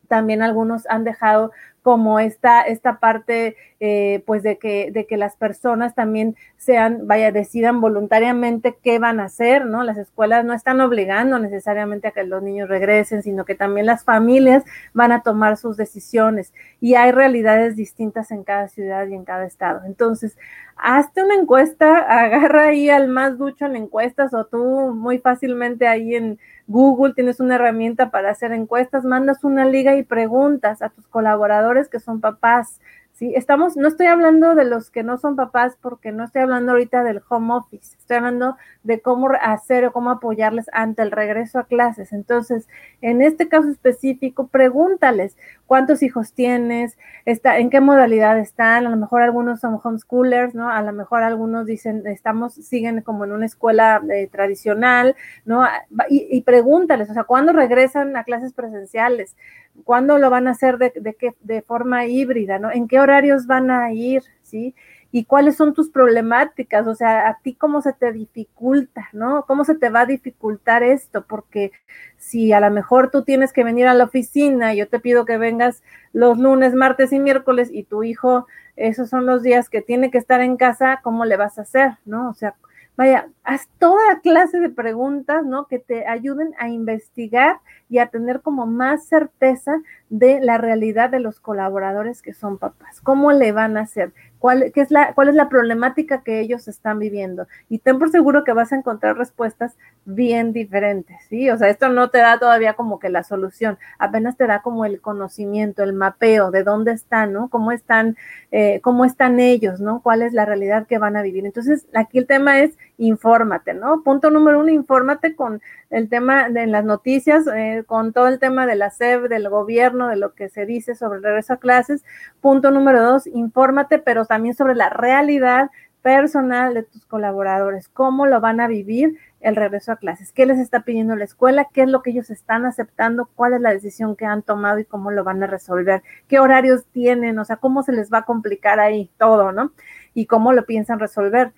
también 0.09 0.43
algunos 0.43 0.89
han 0.89 1.05
dejado 1.05 1.53
como 1.83 2.21
esta, 2.21 2.63
esta 2.63 2.99
parte, 2.99 3.57
eh, 3.81 4.23
pues 4.27 4.43
de 4.43 4.59
que, 4.59 4.91
de 4.93 5.07
que 5.07 5.17
las 5.17 5.37
personas 5.37 5.95
también 5.95 6.37
sean, 6.57 7.07
vaya, 7.07 7.33
decidan 7.33 7.81
voluntariamente 7.81 8.77
qué 8.83 8.99
van 8.99 9.21
a 9.21 9.25
hacer, 9.25 9.65
¿no? 9.65 9.83
Las 9.83 9.97
escuelas 9.97 10.45
no 10.45 10.53
están 10.53 10.81
obligando 10.81 11.39
necesariamente 11.39 12.09
a 12.09 12.11
que 12.11 12.25
los 12.25 12.43
niños 12.43 12.69
regresen, 12.69 13.23
sino 13.23 13.45
que 13.45 13.55
también 13.55 13.87
las 13.87 14.05
familias 14.05 14.65
van 14.93 15.13
a 15.13 15.23
tomar 15.23 15.57
sus 15.57 15.77
decisiones 15.77 16.53
y 16.81 16.95
hay 16.95 17.13
realidades 17.13 17.77
distintas 17.77 18.31
en 18.31 18.45
cada 18.45 18.69
ciudad 18.69 19.07
y 19.07 19.15
en 19.15 19.25
cada 19.25 19.47
estado. 19.47 19.83
Entonces, 19.87 20.37
hazte 20.77 21.23
una 21.23 21.35
encuesta, 21.35 21.99
agarra 22.09 22.69
ahí 22.69 22.91
al 22.91 23.09
más 23.09 23.39
ducho 23.39 23.67
en 23.67 23.77
encuestas 23.77 24.35
o 24.35 24.45
tú 24.45 24.95
muy 24.95 25.19
fácilmente 25.19 25.87
ahí 25.87 26.15
en 26.15 26.39
Google 26.67 27.15
tienes 27.15 27.41
una 27.41 27.57
herramienta 27.57 28.13
para 28.13 28.31
hacer 28.31 28.53
encuestas, 28.53 29.05
mandas 29.05 29.43
una 29.43 29.65
liga 29.65 29.97
y 29.97 30.05
preguntas 30.05 30.83
a 30.83 30.89
tus 30.91 31.09
colaboradores 31.09 31.70
que 31.89 32.01
son 32.01 32.21
papás, 32.21 32.81
Estamos, 33.21 33.77
no 33.77 33.87
estoy 33.87 34.07
hablando 34.07 34.55
de 34.55 34.65
los 34.65 34.91
que 34.91 35.03
no 35.03 35.19
son 35.19 35.37
papás 35.37 35.77
porque 35.81 36.11
no 36.11 36.25
estoy 36.25 36.43
hablando 36.43 36.73
ahorita 36.73 37.05
del 37.05 37.21
home 37.29 37.53
office, 37.53 37.95
estoy 37.99 38.17
hablando 38.17 38.57
de 38.83 39.01
cómo 39.01 39.29
hacer 39.41 39.85
o 39.85 39.93
cómo 39.93 40.11
apoyarles 40.11 40.67
ante 40.73 41.03
el 41.03 41.11
regreso 41.11 41.59
a 41.59 41.65
clases. 41.65 42.15
Entonces, 42.15 42.67
en 43.03 43.21
este 43.21 43.49
caso 43.49 43.69
específico, 43.69 44.47
pregúntales 44.47 45.37
cuántos 45.67 46.03
hijos 46.03 46.33
tienes, 46.33 46.99
está, 47.27 47.59
en 47.59 47.71
qué 47.71 47.81
modalidad 47.81 48.39
están, 48.39 48.87
a 48.87 48.91
lo 48.91 48.97
mejor 48.97 49.23
algunos 49.23 49.61
son 49.61 49.79
homeschoolers, 49.81 50.55
¿no? 50.55 50.69
A 50.69 50.83
lo 50.83 50.93
mejor 50.93 51.23
algunos 51.23 51.67
dicen, 51.67 52.07
estamos, 52.07 52.55
siguen 52.55 53.03
como 53.03 53.25
en 53.25 53.33
una 53.33 53.47
escuela 53.47 54.03
eh, 54.13 54.29
tradicional, 54.33 55.15
¿no? 55.45 55.65
Y, 56.09 56.27
y, 56.31 56.43
pregúntales, 56.43 57.09
o 57.11 57.15
sea, 57.15 57.25
¿cuándo 57.25 57.53
regresan 57.53 58.17
a 58.17 58.25
clases 58.25 58.53
presenciales? 58.53 59.37
¿Cuándo 59.85 60.19
lo 60.19 60.29
van 60.29 60.49
a 60.49 60.51
hacer 60.51 60.79
de, 60.79 61.15
qué, 61.15 61.35
de 61.41 61.63
forma 61.63 62.05
híbrida, 62.07 62.59
¿no? 62.59 62.73
¿En 62.73 62.89
qué 62.89 62.99
horarios 63.11 63.47
van 63.47 63.71
a 63.71 63.93
ir, 63.93 64.23
sí? 64.43 64.75
y 65.13 65.25
cuáles 65.25 65.57
son 65.57 65.75
tus 65.75 65.91
problemáticas, 65.91 66.87
o 66.87 66.95
sea, 66.95 67.29
a 67.29 67.39
ti 67.43 67.55
cómo 67.55 67.83
se 67.83 67.93
te 67.93 68.13
dificulta, 68.13 69.09
¿no? 69.13 69.45
¿Cómo 69.47 69.65
se 69.65 69.75
te 69.75 69.91
va 69.91 70.03
a 70.03 70.07
dificultar 70.07 70.83
esto? 70.85 71.25
Porque 71.27 71.73
si 72.17 72.53
a 72.53 72.61
lo 72.61 72.71
mejor 72.71 73.11
tú 73.11 73.25
tienes 73.25 73.53
que 73.53 73.65
venir 73.65 73.89
a 73.89 73.95
la 73.95 74.05
oficina, 74.05 74.73
yo 74.73 74.89
te 74.89 75.01
pido 75.01 75.25
que 75.25 75.37
vengas 75.37 75.83
los 76.13 76.39
lunes, 76.39 76.75
martes 76.75 77.13
y 77.13 77.19
miércoles 77.19 77.71
y 77.73 77.83
tu 77.83 78.05
hijo, 78.05 78.47
esos 78.77 79.11
son 79.11 79.27
los 79.27 79.43
días 79.43 79.69
que 79.69 79.83
tiene 79.83 80.11
que 80.13 80.19
estar 80.19 80.41
en 80.41 80.57
casa, 80.57 81.01
¿cómo 81.03 81.25
le 81.25 81.37
vas 81.37 81.59
a 81.59 81.63
hacer, 81.63 81.91
¿no? 82.05 82.31
O 82.31 82.35
sea, 82.35 82.55
vaya, 82.97 83.29
haz 83.43 83.69
toda 83.81 84.21
clase 84.21 84.61
de 84.61 84.71
preguntas, 84.71 85.45
¿no? 85.45 85.67
Que 85.67 85.81
te 85.81 86.07
ayuden 86.07 86.55
a 86.59 86.69
investigar 86.69 87.59
y 87.89 87.99
a 87.99 88.07
tener 88.07 88.43
como 88.43 88.67
más 88.67 89.07
certeza 89.07 89.81
de 90.11 90.41
la 90.41 90.59
realidad 90.59 91.09
de 91.09 91.21
los 91.21 91.41
colaboradores 91.41 92.21
que 92.21 92.35
son 92.35 92.59
papás. 92.59 93.01
¿Cómo 93.01 93.33
le 93.33 93.53
van 93.53 93.79
a 93.79 93.83
hacer? 93.83 94.13
cuál, 94.41 94.73
es 94.75 94.91
la, 94.91 95.15
cuál 95.15 95.29
es 95.29 95.35
la 95.37 95.49
problemática 95.49 96.23
que 96.25 96.41
ellos 96.41 96.67
están 96.67 96.99
viviendo. 96.99 97.47
Y 97.69 97.79
ten 97.79 97.99
por 97.99 98.11
seguro 98.11 98.43
que 98.43 98.53
vas 98.53 98.73
a 98.73 98.77
encontrar 98.77 99.17
respuestas 99.17 99.77
bien 100.07 100.53
diferentes, 100.53 101.19
¿sí? 101.29 101.51
O 101.51 101.59
sea, 101.59 101.69
esto 101.69 101.91
no 101.91 102.09
te 102.09 102.19
da 102.19 102.39
todavía 102.39 102.73
como 102.73 102.99
que 102.99 103.11
la 103.11 103.23
solución, 103.23 103.79
apenas 103.99 104.37
te 104.37 104.47
da 104.47 104.63
como 104.63 104.85
el 104.87 105.01
conocimiento, 105.01 105.83
el 105.85 105.93
mapeo 105.93 106.51
de 106.51 106.65
dónde 106.65 106.93
están, 106.93 107.33
¿no? 107.35 107.49
Cómo 107.51 107.71
están, 107.71 108.17
eh, 108.51 108.81
cómo 108.83 109.05
están 109.05 109.39
ellos, 109.39 109.79
¿no? 109.79 110.01
¿Cuál 110.03 110.23
es 110.23 110.33
la 110.33 110.47
realidad 110.47 110.87
que 110.87 110.99
van 110.99 111.17
a 111.17 111.23
vivir? 111.23 111.45
Entonces, 111.45 111.87
aquí 111.95 112.19
el 112.19 112.27
tema 112.27 112.61
es 112.61 112.77
infórmate, 112.97 113.75
¿no? 113.75 114.03
Punto 114.03 114.31
número 114.31 114.61
uno, 114.61 114.71
infórmate 114.71 115.37
con 115.37 115.61
el 115.91 116.09
tema 116.09 116.49
de 116.49 116.67
las 116.67 116.85
noticias, 116.85 117.47
eh, 117.55 117.85
con 117.87 118.15
todo 118.15 118.29
el 118.29 118.39
tema 118.39 118.67
de 118.67 118.77
la 118.77 118.91
SEB, 118.91 119.29
del 119.29 119.51
gobierno, 119.51 120.00
de 120.09 120.17
lo 120.17 120.35
que 120.35 120.49
se 120.49 120.67
dice 120.67 120.95
sobre 120.95 121.19
el 121.19 121.25
regreso 121.25 121.55
a 121.55 121.59
clases. 121.59 122.05
Punto 122.41 122.71
número 122.71 123.03
dos, 123.03 123.27
infórmate, 123.27 123.99
pero 123.99 124.25
también 124.25 124.55
sobre 124.55 124.75
la 124.75 124.91
realidad 124.91 125.71
personal 126.03 126.75
de 126.75 126.83
tus 126.83 127.05
colaboradores, 127.07 127.89
cómo 127.89 128.27
lo 128.27 128.41
van 128.41 128.61
a 128.61 128.69
vivir 128.69 129.19
el 129.41 129.57
regreso 129.57 129.93
a 129.93 129.97
clases, 129.97 130.33
qué 130.33 130.47
les 130.47 130.59
está 130.59 130.83
pidiendo 130.83 131.17
la 131.17 131.25
escuela, 131.25 131.69
qué 131.73 131.83
es 131.83 131.89
lo 131.89 132.03
que 132.03 132.11
ellos 132.11 132.31
están 132.31 132.67
aceptando, 132.67 133.29
cuál 133.35 133.55
es 133.55 133.61
la 133.61 133.73
decisión 133.73 134.17
que 134.17 134.27
han 134.27 134.43
tomado 134.43 134.79
y 134.79 134.85
cómo 134.85 135.11
lo 135.11 135.25
van 135.25 135.43
a 135.43 135.47
resolver, 135.47 136.03
qué 136.29 136.39
horarios 136.39 136.87
tienen, 136.93 137.39
o 137.39 137.45
sea, 137.45 137.57
cómo 137.57 137.83
se 137.83 137.93
les 137.93 138.13
va 138.13 138.19
a 138.19 138.25
complicar 138.25 138.81
ahí 138.81 139.11
todo, 139.19 139.53
¿no? 139.53 139.73
Y 140.15 140.27
cómo 140.27 140.53
lo 140.53 140.67
piensan 140.67 140.99
resolver. 140.99 141.53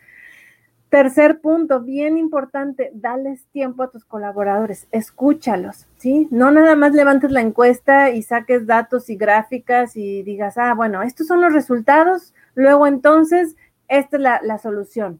Tercer 0.92 1.40
punto, 1.40 1.80
bien 1.80 2.18
importante, 2.18 2.90
dales 2.92 3.46
tiempo 3.46 3.82
a 3.82 3.90
tus 3.90 4.04
colaboradores, 4.04 4.88
escúchalos, 4.90 5.86
¿sí? 5.96 6.28
No 6.30 6.50
nada 6.50 6.76
más 6.76 6.92
levantes 6.92 7.30
la 7.30 7.40
encuesta 7.40 8.10
y 8.10 8.20
saques 8.22 8.66
datos 8.66 9.08
y 9.08 9.16
gráficas 9.16 9.96
y 9.96 10.22
digas, 10.22 10.58
ah, 10.58 10.74
bueno, 10.74 11.00
estos 11.02 11.28
son 11.28 11.40
los 11.40 11.54
resultados, 11.54 12.34
luego 12.54 12.86
entonces, 12.86 13.56
esta 13.88 14.18
es 14.18 14.22
la, 14.22 14.40
la 14.42 14.58
solución. 14.58 15.18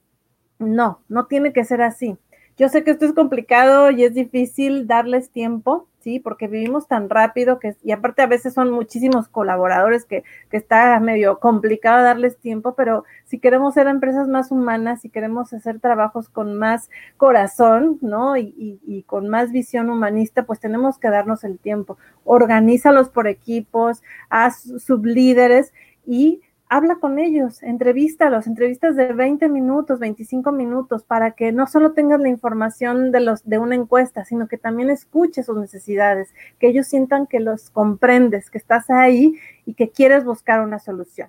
No, 0.58 1.00
no 1.08 1.24
tiene 1.24 1.54
que 1.54 1.64
ser 1.64 1.80
así. 1.80 2.18
Yo 2.58 2.68
sé 2.68 2.84
que 2.84 2.90
esto 2.90 3.06
es 3.06 3.14
complicado 3.14 3.90
y 3.90 4.04
es 4.04 4.12
difícil 4.12 4.86
darles 4.86 5.30
tiempo, 5.30 5.88
¿sí? 6.02 6.20
Porque 6.20 6.48
vivimos 6.48 6.86
tan 6.88 7.08
rápido 7.08 7.58
que, 7.58 7.76
y 7.82 7.92
aparte 7.92 8.22
a 8.22 8.26
veces 8.26 8.54
son 8.54 8.70
muchísimos 8.70 9.28
colaboradores 9.28 10.04
que, 10.04 10.24
que 10.50 10.56
está 10.56 10.98
medio 11.00 11.38
complicado 11.38 12.02
darles 12.02 12.36
tiempo, 12.38 12.74
pero 12.74 13.04
si 13.24 13.38
queremos 13.38 13.74
ser 13.74 13.86
empresas 13.86 14.28
más 14.28 14.50
humanas, 14.50 15.00
si 15.00 15.08
queremos 15.08 15.52
hacer 15.52 15.80
trabajos 15.80 16.28
con 16.28 16.58
más 16.58 16.90
corazón, 17.16 17.98
¿no? 18.00 18.36
Y, 18.36 18.54
y, 18.56 18.80
y 18.86 19.02
con 19.04 19.28
más 19.28 19.52
visión 19.52 19.90
humanista, 19.90 20.44
pues 20.44 20.60
tenemos 20.60 20.98
que 20.98 21.08
darnos 21.08 21.44
el 21.44 21.58
tiempo. 21.58 21.98
Organízalos 22.24 23.08
por 23.08 23.26
equipos, 23.26 24.02
haz 24.28 24.62
sublíderes 24.78 25.72
y 26.06 26.42
habla 26.72 26.96
con 26.96 27.18
ellos, 27.18 27.62
entrevístalos, 27.62 28.46
entrevistas 28.46 28.96
de 28.96 29.12
20 29.12 29.50
minutos, 29.50 29.98
25 29.98 30.52
minutos, 30.52 31.04
para 31.04 31.32
que 31.32 31.52
no 31.52 31.66
solo 31.66 31.92
tengas 31.92 32.18
la 32.18 32.30
información 32.30 33.12
de, 33.12 33.20
los, 33.20 33.44
de 33.44 33.58
una 33.58 33.74
encuesta, 33.74 34.24
sino 34.24 34.48
que 34.48 34.56
también 34.56 34.88
escuches 34.88 35.44
sus 35.44 35.58
necesidades, 35.58 36.34
que 36.58 36.68
ellos 36.68 36.86
sientan 36.86 37.26
que 37.26 37.40
los 37.40 37.68
comprendes, 37.68 38.48
que 38.48 38.56
estás 38.56 38.88
ahí 38.88 39.34
y 39.66 39.74
que 39.74 39.90
quieres 39.90 40.24
buscar 40.24 40.62
una 40.62 40.78
solución. 40.78 41.28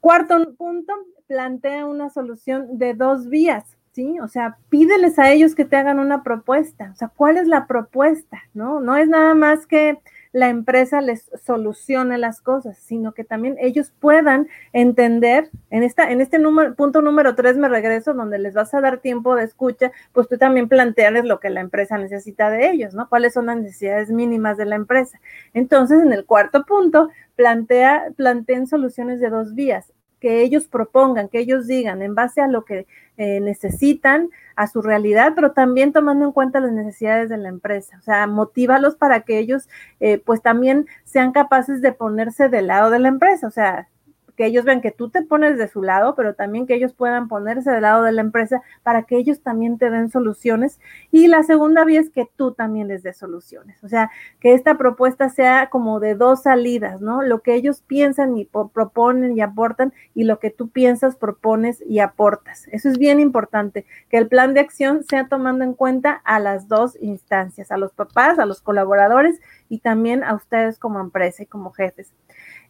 Cuarto 0.00 0.52
punto, 0.54 0.92
plantea 1.26 1.86
una 1.86 2.10
solución 2.10 2.76
de 2.76 2.92
dos 2.92 3.30
vías. 3.30 3.78
¿sí? 3.92 4.20
O 4.20 4.28
sea, 4.28 4.58
pídeles 4.68 5.18
a 5.18 5.32
ellos 5.32 5.54
que 5.54 5.64
te 5.64 5.76
hagan 5.76 5.98
una 5.98 6.22
propuesta. 6.22 6.90
O 6.92 6.96
sea, 6.96 7.08
¿cuál 7.08 7.38
es 7.38 7.48
la 7.48 7.66
propuesta? 7.66 8.42
No, 8.52 8.80
no 8.80 8.98
es 8.98 9.08
nada 9.08 9.34
más 9.34 9.66
que 9.66 9.98
la 10.32 10.48
empresa 10.48 11.00
les 11.00 11.30
solucione 11.44 12.18
las 12.18 12.40
cosas, 12.40 12.78
sino 12.78 13.12
que 13.12 13.22
también 13.22 13.56
ellos 13.60 13.92
puedan 14.00 14.48
entender, 14.72 15.50
en, 15.70 15.82
esta, 15.82 16.10
en 16.10 16.20
este 16.20 16.38
número, 16.38 16.74
punto 16.74 17.02
número 17.02 17.34
tres 17.34 17.56
me 17.56 17.68
regreso, 17.68 18.14
donde 18.14 18.38
les 18.38 18.54
vas 18.54 18.72
a 18.74 18.80
dar 18.80 18.98
tiempo 18.98 19.36
de 19.36 19.44
escucha, 19.44 19.92
pues 20.12 20.28
tú 20.28 20.38
también 20.38 20.68
plantearles 20.68 21.24
lo 21.24 21.38
que 21.38 21.50
la 21.50 21.60
empresa 21.60 21.98
necesita 21.98 22.50
de 22.50 22.70
ellos, 22.70 22.94
¿no? 22.94 23.08
¿Cuáles 23.08 23.34
son 23.34 23.46
las 23.46 23.58
necesidades 23.58 24.10
mínimas 24.10 24.56
de 24.56 24.66
la 24.66 24.76
empresa? 24.76 25.20
Entonces, 25.52 26.02
en 26.02 26.12
el 26.12 26.24
cuarto 26.24 26.64
punto, 26.64 27.10
plantea, 27.36 28.12
planteen 28.16 28.66
soluciones 28.66 29.20
de 29.20 29.30
dos 29.30 29.54
vías 29.54 29.92
que 30.22 30.40
ellos 30.40 30.68
propongan, 30.68 31.28
que 31.28 31.40
ellos 31.40 31.66
digan 31.66 32.00
en 32.00 32.14
base 32.14 32.40
a 32.40 32.46
lo 32.46 32.64
que 32.64 32.86
eh, 33.16 33.40
necesitan, 33.40 34.30
a 34.54 34.68
su 34.68 34.80
realidad, 34.80 35.32
pero 35.34 35.50
también 35.50 35.92
tomando 35.92 36.24
en 36.24 36.30
cuenta 36.30 36.60
las 36.60 36.70
necesidades 36.70 37.28
de 37.28 37.38
la 37.38 37.48
empresa. 37.48 37.96
O 37.98 38.02
sea, 38.02 38.28
motívalos 38.28 38.94
para 38.94 39.22
que 39.22 39.40
ellos 39.40 39.68
eh, 39.98 40.22
pues 40.24 40.40
también 40.40 40.86
sean 41.02 41.32
capaces 41.32 41.82
de 41.82 41.90
ponerse 41.90 42.48
del 42.48 42.68
lado 42.68 42.90
de 42.90 43.00
la 43.00 43.08
empresa. 43.08 43.48
O 43.48 43.50
sea, 43.50 43.88
que 44.36 44.46
ellos 44.46 44.64
vean 44.64 44.80
que 44.80 44.90
tú 44.90 45.10
te 45.10 45.22
pones 45.22 45.58
de 45.58 45.68
su 45.68 45.82
lado, 45.82 46.14
pero 46.14 46.34
también 46.34 46.66
que 46.66 46.74
ellos 46.74 46.92
puedan 46.92 47.28
ponerse 47.28 47.70
del 47.70 47.82
lado 47.82 48.02
de 48.02 48.12
la 48.12 48.20
empresa 48.20 48.62
para 48.82 49.02
que 49.02 49.16
ellos 49.16 49.40
también 49.40 49.78
te 49.78 49.90
den 49.90 50.10
soluciones. 50.10 50.80
Y 51.10 51.28
la 51.28 51.42
segunda 51.42 51.84
vía 51.84 52.00
es 52.00 52.10
que 52.10 52.28
tú 52.36 52.52
también 52.52 52.88
les 52.88 53.02
des 53.02 53.16
soluciones. 53.16 53.82
O 53.84 53.88
sea, 53.88 54.10
que 54.40 54.54
esta 54.54 54.76
propuesta 54.76 55.28
sea 55.28 55.68
como 55.70 56.00
de 56.00 56.14
dos 56.14 56.42
salidas, 56.42 57.00
¿no? 57.00 57.22
Lo 57.22 57.40
que 57.40 57.54
ellos 57.54 57.82
piensan 57.86 58.36
y 58.36 58.44
proponen 58.44 59.36
y 59.36 59.40
aportan 59.40 59.92
y 60.14 60.24
lo 60.24 60.38
que 60.38 60.50
tú 60.50 60.68
piensas, 60.68 61.16
propones 61.16 61.82
y 61.86 62.00
aportas. 62.00 62.68
Eso 62.72 62.88
es 62.88 62.98
bien 62.98 63.20
importante, 63.20 63.86
que 64.08 64.18
el 64.18 64.28
plan 64.28 64.54
de 64.54 64.60
acción 64.60 65.04
sea 65.04 65.28
tomando 65.28 65.64
en 65.64 65.74
cuenta 65.74 66.20
a 66.24 66.38
las 66.38 66.68
dos 66.68 66.96
instancias, 67.00 67.70
a 67.70 67.76
los 67.76 67.92
papás, 67.92 68.38
a 68.38 68.46
los 68.46 68.60
colaboradores 68.60 69.40
y 69.68 69.78
también 69.78 70.24
a 70.24 70.34
ustedes 70.34 70.78
como 70.78 71.00
empresa 71.00 71.42
y 71.42 71.46
como 71.46 71.72
jefes. 71.72 72.12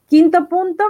Quinto 0.06 0.48
punto, 0.48 0.84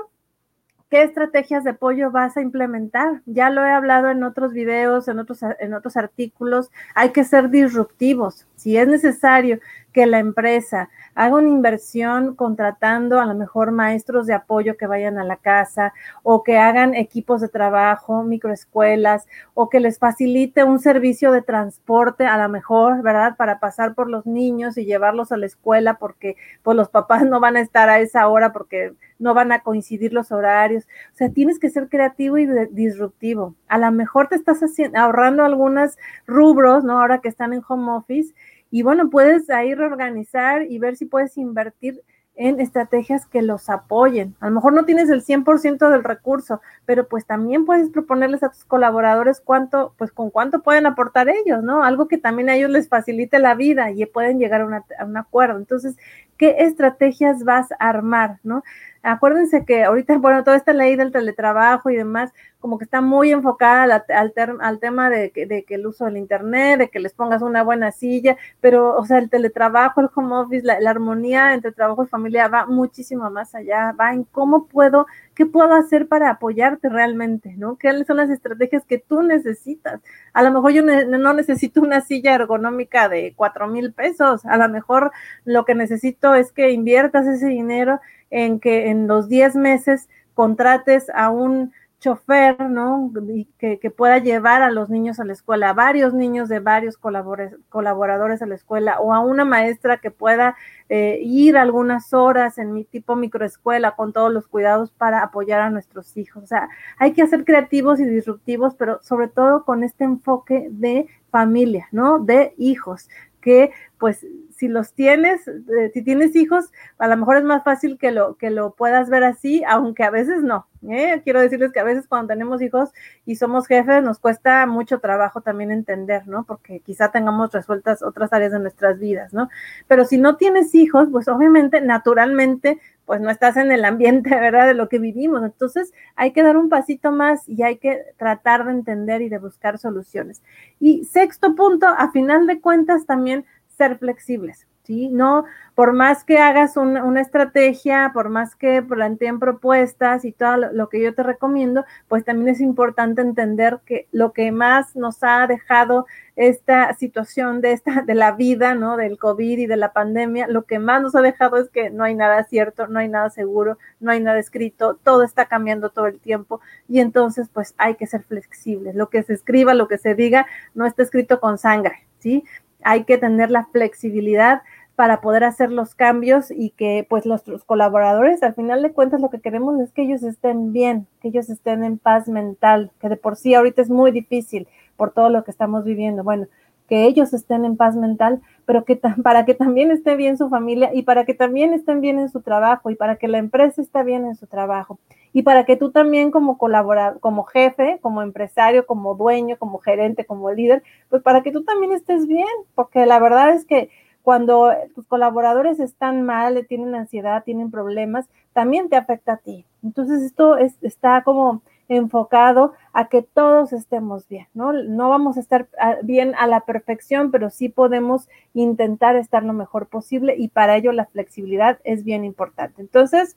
¿Qué 0.93 1.05
estrategias 1.05 1.65
de 1.65 1.71
apoyo 1.71 2.11
vas 2.11 2.37
a 2.37 2.43
implementar? 2.43 3.23
Ya 3.25 3.49
lo 3.49 3.65
he 3.65 3.71
hablado 3.71 4.11
en 4.11 4.23
otros 4.23 4.53
videos, 4.53 5.09
en 5.09 5.21
otros, 5.21 5.41
en 5.43 5.73
otros 5.73 5.97
artículos. 5.97 6.71
Hay 6.95 7.13
que 7.13 7.25
ser 7.25 7.49
disruptivos. 7.49 8.47
Si 8.57 8.77
es 8.77 8.87
necesario 8.87 9.59
que 9.93 10.05
la 10.07 10.19
empresa 10.19 10.91
haga 11.15 11.37
una 11.37 11.49
inversión 11.49 12.35
contratando 12.35 13.21
a 13.21 13.27
lo 13.27 13.35
mejor 13.35 13.71
maestros 13.73 14.27
de 14.27 14.35
apoyo 14.35 14.77
que 14.77 14.87
vayan 14.87 15.19
a 15.19 15.25
la 15.25 15.37
casa 15.37 15.93
o 16.23 16.43
que 16.43 16.59
hagan 16.59 16.95
equipos 16.95 17.41
de 17.41 17.49
trabajo, 17.49 18.23
microescuelas 18.23 19.27
o 19.55 19.69
que 19.69 19.81
les 19.81 19.99
facilite 19.99 20.65
un 20.65 20.79
servicio 20.79 21.33
de 21.33 21.43
transporte 21.43 22.27
a 22.27 22.37
lo 22.37 22.49
mejor, 22.49 23.03
¿verdad? 23.03 23.37
Para 23.37 23.61
pasar 23.61 23.95
por 23.95 24.09
los 24.09 24.27
niños 24.27 24.79
y 24.79 24.85
llevarlos 24.85 25.33
a 25.33 25.37
la 25.37 25.47
escuela 25.47 25.95
porque 25.95 26.37
pues 26.63 26.77
los 26.77 26.89
papás 26.89 27.25
no 27.25 27.41
van 27.41 27.57
a 27.57 27.61
estar 27.61 27.89
a 27.89 27.99
esa 27.99 28.29
hora 28.29 28.53
porque 28.53 28.95
no 29.23 29.35
van 29.35 29.53
a 29.53 29.61
coincidir 29.61 30.13
los 30.13 30.33
horarios. 30.33 30.85
O 31.13 31.17
sea, 31.17 31.31
tienes 31.31 31.59
que 31.59 31.71
ser 31.71 31.89
creativo 31.89 32.39
y 32.39 32.47
disruptivo. 32.71 33.55
A 33.69 33.79
lo 33.79 33.91
mejor 33.93 34.29
te 34.29 34.35
estás 34.35 34.61
haciendo, 34.61 34.99
ahorrando 34.99 35.45
algunos 35.45 35.97
rubros, 36.27 36.85
¿no? 36.85 37.01
Ahora 37.01 37.21
que 37.21 37.29
están 37.29 37.53
en 37.53 37.63
home 37.67 37.93
office 37.93 38.35
y 38.71 38.83
bueno, 38.83 39.11
puedes 39.11 39.49
ahí 39.51 39.75
reorganizar 39.75 40.63
y 40.71 40.79
ver 40.79 40.97
si 40.97 41.05
puedes 41.05 41.37
invertir 41.37 42.03
en 42.35 42.61
estrategias 42.61 43.27
que 43.27 43.43
los 43.43 43.69
apoyen. 43.69 44.35
A 44.41 44.49
lo 44.49 44.55
mejor 44.55 44.73
no 44.73 44.85
tienes 44.85 45.11
el 45.11 45.23
100% 45.23 45.91
del 45.91 46.03
recurso, 46.03 46.63
pero 46.87 47.07
pues 47.07 47.27
también 47.27 47.67
puedes 47.67 47.91
proponerles 47.91 48.43
a 48.43 48.49
tus 48.49 48.65
colaboradores 48.65 49.41
cuánto, 49.41 49.95
pues 49.99 50.13
con 50.13 50.31
cuánto 50.31 50.63
pueden 50.63 50.87
aportar 50.87 51.29
ellos, 51.29 51.63
¿no? 51.63 51.85
Algo 51.85 52.09
que 52.09 52.19
también 52.19 52.49
a 52.49 52.57
ellos 52.57 52.71
les 52.71 52.89
facilite 52.89 53.39
la 53.39 53.55
vida 53.55 53.91
y 53.91 54.07
pueden 54.07 54.39
llegar 54.39 54.63
a, 54.63 54.85
a 54.99 55.05
un 55.05 55.17
acuerdo. 55.19 55.59
Entonces, 55.59 55.97
¿qué 56.39 56.57
estrategias 56.61 57.45
vas 57.45 57.71
a 57.73 57.91
armar, 57.91 58.39
¿no? 58.43 58.63
Acuérdense 59.03 59.65
que 59.65 59.85
ahorita, 59.85 60.17
bueno, 60.19 60.45
toda 60.45 60.57
esta 60.57 60.73
ley 60.73 60.97
del 60.97 61.12
teletrabajo 61.12 61.91
y 61.91 61.97
demás, 61.97 62.33
como 62.61 62.79
que 62.79 62.85
está 62.85 63.01
muy 63.01 63.33
enfocada 63.33 64.03
al, 64.09 64.33
al, 64.61 64.79
tema 64.79 65.11
de 65.11 65.31
que, 65.33 65.47
de 65.47 65.65
que, 65.65 65.75
el 65.75 65.87
uso 65.87 66.05
del 66.05 66.17
Internet, 66.17 66.79
de 66.79 66.88
que 66.88 67.01
les 67.01 67.12
pongas 67.12 67.43
una 67.43 67.65
buena 67.65 67.91
silla, 67.91 68.37
pero, 68.61 68.97
o 68.97 69.05
sea, 69.05 69.19
el 69.19 69.29
teletrabajo, 69.31 70.01
el 70.01 70.11
home 70.15 70.37
office, 70.37 70.65
la 70.65 70.91
armonía 70.91 71.55
entre 71.55 71.73
trabajo 71.73 72.05
y 72.05 72.07
familia 72.07 72.47
va 72.49 72.67
muchísimo 72.67 73.29
más 73.31 73.55
allá, 73.55 73.93
va 73.93 74.12
en 74.12 74.25
cómo 74.25 74.67
puedo, 74.67 75.07
qué 75.35 75.47
puedo 75.47 75.75
hacer 75.75 76.09
para 76.09 76.31
apoyarte 76.31 76.88
realmente, 76.88 77.55
¿no? 77.57 77.77
¿Qué 77.77 78.05
son 78.05 78.16
las 78.18 78.31
estrategias 78.31 78.85
que 78.85 78.99
tú 78.99 79.23
necesitas? 79.23 80.01
A 80.33 80.42
lo 80.42 80.51
mejor 80.53 80.73
yo 80.73 80.83
no 80.83 81.33
necesito 81.33 81.81
una 81.81 82.01
silla 82.01 82.35
ergonómica 82.35 83.09
de 83.09 83.33
cuatro 83.37 83.66
mil 83.68 83.92
pesos, 83.92 84.45
a 84.45 84.57
lo 84.57 84.68
mejor 84.68 85.12
lo 85.45 85.64
que 85.64 85.75
necesito 85.75 86.35
es 86.35 86.53
que 86.53 86.71
inviertas 86.71 87.27
ese 87.27 87.47
dinero 87.47 88.01
en 88.31 88.61
que 88.61 88.88
en 88.88 89.07
los 89.07 89.29
10 89.29 89.57
meses 89.57 90.09
contrates 90.35 91.11
a 91.14 91.31
un 91.31 91.73
chofer, 92.03 92.69
¿no? 92.69 93.12
Que, 93.59 93.79
que, 93.79 93.91
pueda 93.91 94.19
llevar 94.19 94.61
a 94.61 94.73
los 94.73 94.91
niños 94.91 95.21
a 95.21 95.25
la 95.25 95.33
escuela, 95.33 95.71
a 95.71 95.73
varios 95.73 96.12
niños 96.12 96.49
de 96.49 96.59
varios 96.59 96.99
colaboradores 96.99 98.43
a 98.43 98.47
la 98.47 98.57
escuela, 98.57 98.99
o 99.01 99.15
a 99.15 99.21
una 99.21 99.45
maestra 99.45 99.99
que 99.99 100.11
pueda 100.11 100.57
eh, 100.88 101.21
ir 101.23 101.57
algunas 101.57 102.12
horas 102.12 102.59
en 102.59 102.73
mi 102.73 102.85
tipo 102.85 103.15
microescuela 103.15 103.95
con 103.95 104.12
todos 104.12 104.33
los 104.33 104.49
cuidados 104.49 104.91
para 104.91 105.23
apoyar 105.23 105.61
a 105.61 105.71
nuestros 105.71 106.17
hijos. 106.17 106.43
O 106.43 106.47
sea, 106.47 106.69
hay 106.99 107.12
que 107.12 107.27
ser 107.29 107.45
creativos 107.45 108.01
y 108.01 108.05
disruptivos, 108.05 108.75
pero 108.75 109.01
sobre 109.03 109.29
todo 109.29 109.65
con 109.65 109.85
este 109.85 110.03
enfoque 110.03 110.67
de 110.71 111.07
familia, 111.31 111.87
¿no? 111.93 112.19
De 112.19 112.53
hijos, 112.59 113.09
que 113.41 113.71
pues 114.03 114.27
si 114.51 114.67
los 114.67 114.95
tienes, 114.95 115.47
eh, 115.47 115.93
si 115.95 116.03
tienes 116.03 116.35
hijos, 116.35 116.73
a 116.99 117.07
lo 117.07 117.17
mejor 117.17 117.37
es 117.37 117.45
más 117.45 117.62
fácil 117.62 117.99
que 117.99 118.11
lo, 118.11 118.35
que 118.35 118.51
lo 118.51 118.73
puedas 118.73 119.09
ver 119.09 119.23
así, 119.23 119.62
aunque 119.65 120.03
a 120.03 120.11
veces 120.11 120.43
no. 120.43 120.67
¿eh? 120.88 121.21
Quiero 121.23 121.41
decirles 121.41 121.71
que 121.71 121.79
a 121.79 121.85
veces 121.85 122.09
cuando 122.09 122.27
tenemos 122.27 122.61
hijos 122.62 122.91
y 123.27 123.37
somos 123.37 123.69
jefes 123.69 124.03
nos 124.03 124.19
cuesta 124.19 124.67
mucho 124.67 124.99
trabajo 124.99 125.41
también 125.41 125.71
entender, 125.71 126.27
¿no? 126.27 126.43
Porque 126.43 126.81
quizá 126.81 127.12
tengamos 127.12 127.53
resueltas 127.53 128.03
otras 128.03 128.33
áreas 128.33 128.51
de 128.51 128.59
nuestras 128.59 128.99
vidas, 128.99 129.33
¿no? 129.33 129.49
Pero 129.87 130.05
si 130.05 130.19
no 130.19 130.37
tienes 130.37 130.75
hijos, 130.75 131.07
pues 131.12 131.29
obviamente, 131.29 131.81
naturalmente, 131.81 132.81
pues 133.05 133.21
no 133.21 133.31
estás 133.31 133.57
en 133.57 133.71
el 133.71 133.85
ambiente, 133.85 134.31
¿verdad? 134.41 134.67
De 134.67 134.75
lo 134.75 134.88
que 134.88 134.99
vivimos. 134.99 135.45
Entonces 135.45 135.93
hay 136.17 136.33
que 136.33 136.43
dar 136.43 136.57
un 136.57 136.69
pasito 136.69 137.12
más 137.12 137.49
y 137.49 137.62
hay 137.62 137.77
que 137.77 138.01
tratar 138.17 138.65
de 138.65 138.73
entender 138.73 139.23
y 139.23 139.29
de 139.29 139.38
buscar 139.38 139.79
soluciones. 139.79 140.43
Y 140.81 141.05
sexto 141.05 141.55
punto, 141.55 141.87
a 141.87 142.11
final 142.11 142.49
de 142.49 142.61
cuentas 142.61 143.07
también 143.07 143.45
ser 143.83 143.99
flexibles. 143.99 144.66
¿sí? 144.85 145.09
No, 145.09 145.45
por 145.75 145.92
más 145.92 146.25
que 146.25 146.38
hagas 146.38 146.77
una 146.77 147.21
estrategia, 147.21 148.11
por 148.12 148.29
más 148.29 148.55
que 148.57 148.83
planteen 148.83 149.38
propuestas 149.38 150.25
y 150.25 150.33
todo 150.33 150.57
lo, 150.57 150.88
que 150.88 151.01
yo 151.03 151.14
te 151.14 151.23
recomiendo, 151.23 151.85
pues 152.09 152.25
también 152.25 152.49
es 152.49 152.61
importante 152.61 153.23
entender 153.23 153.81
que 153.87 154.09
lo 154.12 154.33
que 154.33 154.53
más 154.53 154.97
nos 154.97 155.23
ha 155.23 155.47
dejado 155.47 156.07
esta 156.37 156.92
situación 156.95 157.61
de 157.61 157.73
esta 157.73 158.03
de 158.03 158.14
la 158.14 158.33
vida, 158.33 158.75
¿no? 158.75 158.97
Del 158.97 159.18
COVID 159.18 159.59
y 159.59 159.66
de 159.66 159.77
la 159.77 159.92
pandemia, 159.92 160.47
lo 160.49 160.64
que 160.64 160.79
más 160.79 161.03
nos 161.03 161.14
ha 161.14 161.23
dejado 161.23 161.57
es 161.59 161.68
que 161.71 161.90
no 161.90 162.05
hay 162.05 162.14
nada 162.14 162.45
cierto, 162.45 162.87
no 162.87 162.99
hay 162.99 163.09
nada 163.09 163.31
seguro, 163.31 163.79
no 164.01 164.11
hay 164.12 164.21
nada 164.21 164.38
escrito, 164.38 164.99
todo 165.03 165.23
está 165.23 165.47
cambiando 165.47 165.90
todo 165.90 166.07
el 166.07 166.21
tiempo 166.21 166.61
y 166.88 167.01
entonces 167.01 167.49
pues 167.53 167.75
hay 167.79 167.95
que 167.95 168.07
ser 168.07 168.23
flexibles. 168.23 168.95
Lo 168.95 169.09
que 169.09 169.23
se 169.23 169.35
escriba, 169.35 169.75
lo 169.75 169.88
que 169.88 169.99
se 169.99 170.14
diga, 170.14 170.47
no 170.75 170.87
está 170.87 171.03
escrito 171.03 171.40
con 171.40 171.59
sangre, 171.59 172.07
¿sí? 172.18 172.45
Hay 172.85 173.05
que 173.05 173.18
tener 173.18 173.51
la 173.51 173.66
flexibilidad 173.66 174.62
para 174.97 175.21
poder 175.21 175.45
hacer 175.45 175.73
los 175.73 175.95
cambios 175.95 176.51
y 176.51 176.71
que 176.71 177.07
pues 177.09 177.25
nuestros 177.27 177.64
colaboradores 177.64 178.42
al 178.42 178.55
final 178.55 178.83
de 178.83 178.92
cuentas 178.92 179.21
lo 179.21 179.31
que 179.31 179.40
queremos 179.40 179.81
es 179.81 179.90
que 179.90 180.03
ellos 180.03 180.23
estén 180.23 180.73
bien, 180.73 181.07
que 181.21 181.29
ellos 181.29 181.49
estén 181.49 181.83
en 181.83 181.99
paz 181.99 182.29
mental, 182.29 182.90
que 183.01 183.09
de 183.09 183.16
por 183.16 183.37
sí 183.37 183.55
ahorita 183.55 183.83
es 183.83 183.90
muy 183.90 184.11
difícil 184.11 184.68
por 184.97 185.12
todo 185.12 185.31
lo 185.31 185.45
que 185.45 185.51
estamos 185.51 185.85
viviendo. 185.85 186.23
Bueno, 186.23 186.47
que 186.93 187.07
ellos 187.07 187.33
estén 187.33 187.65
en 187.65 187.79
paz 187.79 187.97
mental, 187.97 188.43
pero 188.67 188.85
que 188.85 189.01
para 189.23 189.47
que 189.47 189.55
también 189.55 189.91
esté 189.91 190.15
bien 190.15 190.37
su 190.37 190.51
familia 190.51 190.91
y 190.93 191.05
para 191.05 191.25
que 191.25 191.33
también 191.33 191.73
estén 191.73 192.03
bien 192.03 192.19
en 192.19 192.29
su 192.29 192.43
trabajo 192.43 192.91
y 192.91 192.97
para 192.97 193.17
que 193.17 193.29
la 193.29 193.39
empresa 193.39 193.81
esté 193.81 194.03
bien 194.03 194.27
en 194.27 194.35
su 194.35 194.47
trabajo 194.47 194.99
y 195.33 195.43
para 195.43 195.65
que 195.65 195.77
tú 195.77 195.91
también 195.91 196.31
como 196.31 196.59
colaborador, 196.59 197.19
como 197.21 197.45
jefe, 197.45 197.99
como 198.03 198.21
empresario, 198.21 198.85
como 198.85 199.15
dueño, 199.15 199.57
como 199.59 199.79
gerente, 199.79 200.27
como 200.27 200.53
líder, 200.53 200.83
pues 201.09 201.23
para 201.23 201.43
que 201.43 201.51
tú 201.51 201.65
también 201.65 201.93
estés 201.93 202.27
bien, 202.27 202.47
porque 202.75 203.07
la 203.07 203.19
verdad 203.19 203.55
es 203.55 203.65
que 203.65 203.89
cuando 204.21 204.71
tus 204.95 205.07
colaboradores 205.07 205.81
están 205.81 206.21
mal, 206.21 206.67
tienen 206.69 206.95
ansiedad, 206.95 207.43
tienen 207.43 207.71
problemas, 207.71 208.29
también 208.53 208.91
te 208.91 208.97
afecta 208.97 209.33
a 209.33 209.37
ti. 209.39 209.65
Entonces 209.83 210.21
esto 210.21 210.59
está 210.59 211.23
como 211.25 211.63
enfocado 211.97 212.73
a 212.93 213.09
que 213.09 213.23
todos 213.23 213.73
estemos 213.73 214.29
bien, 214.29 214.47
¿no? 214.55 214.73
No 214.73 215.09
vamos 215.09 215.37
a 215.37 215.41
estar 215.41 215.69
ah, 215.79 215.97
bien 216.03 216.35
a 216.39 216.47
la 216.47 216.61
perfección, 216.61 217.31
pero 217.31 217.51
sí 217.51 217.69
podemos 217.69 218.29
intentar 218.55 219.17
estar 219.17 219.43
lo 219.43 219.53
mejor 219.53 219.89
posible 219.89 220.35
y 220.37 220.49
para 220.49 220.77
ello 220.77 220.93
la 220.93 221.07
flexibilidad 221.07 221.79
es 221.85 222.05
bien 222.05 222.25
importante. 222.25 222.83
Entonces, 222.83 223.37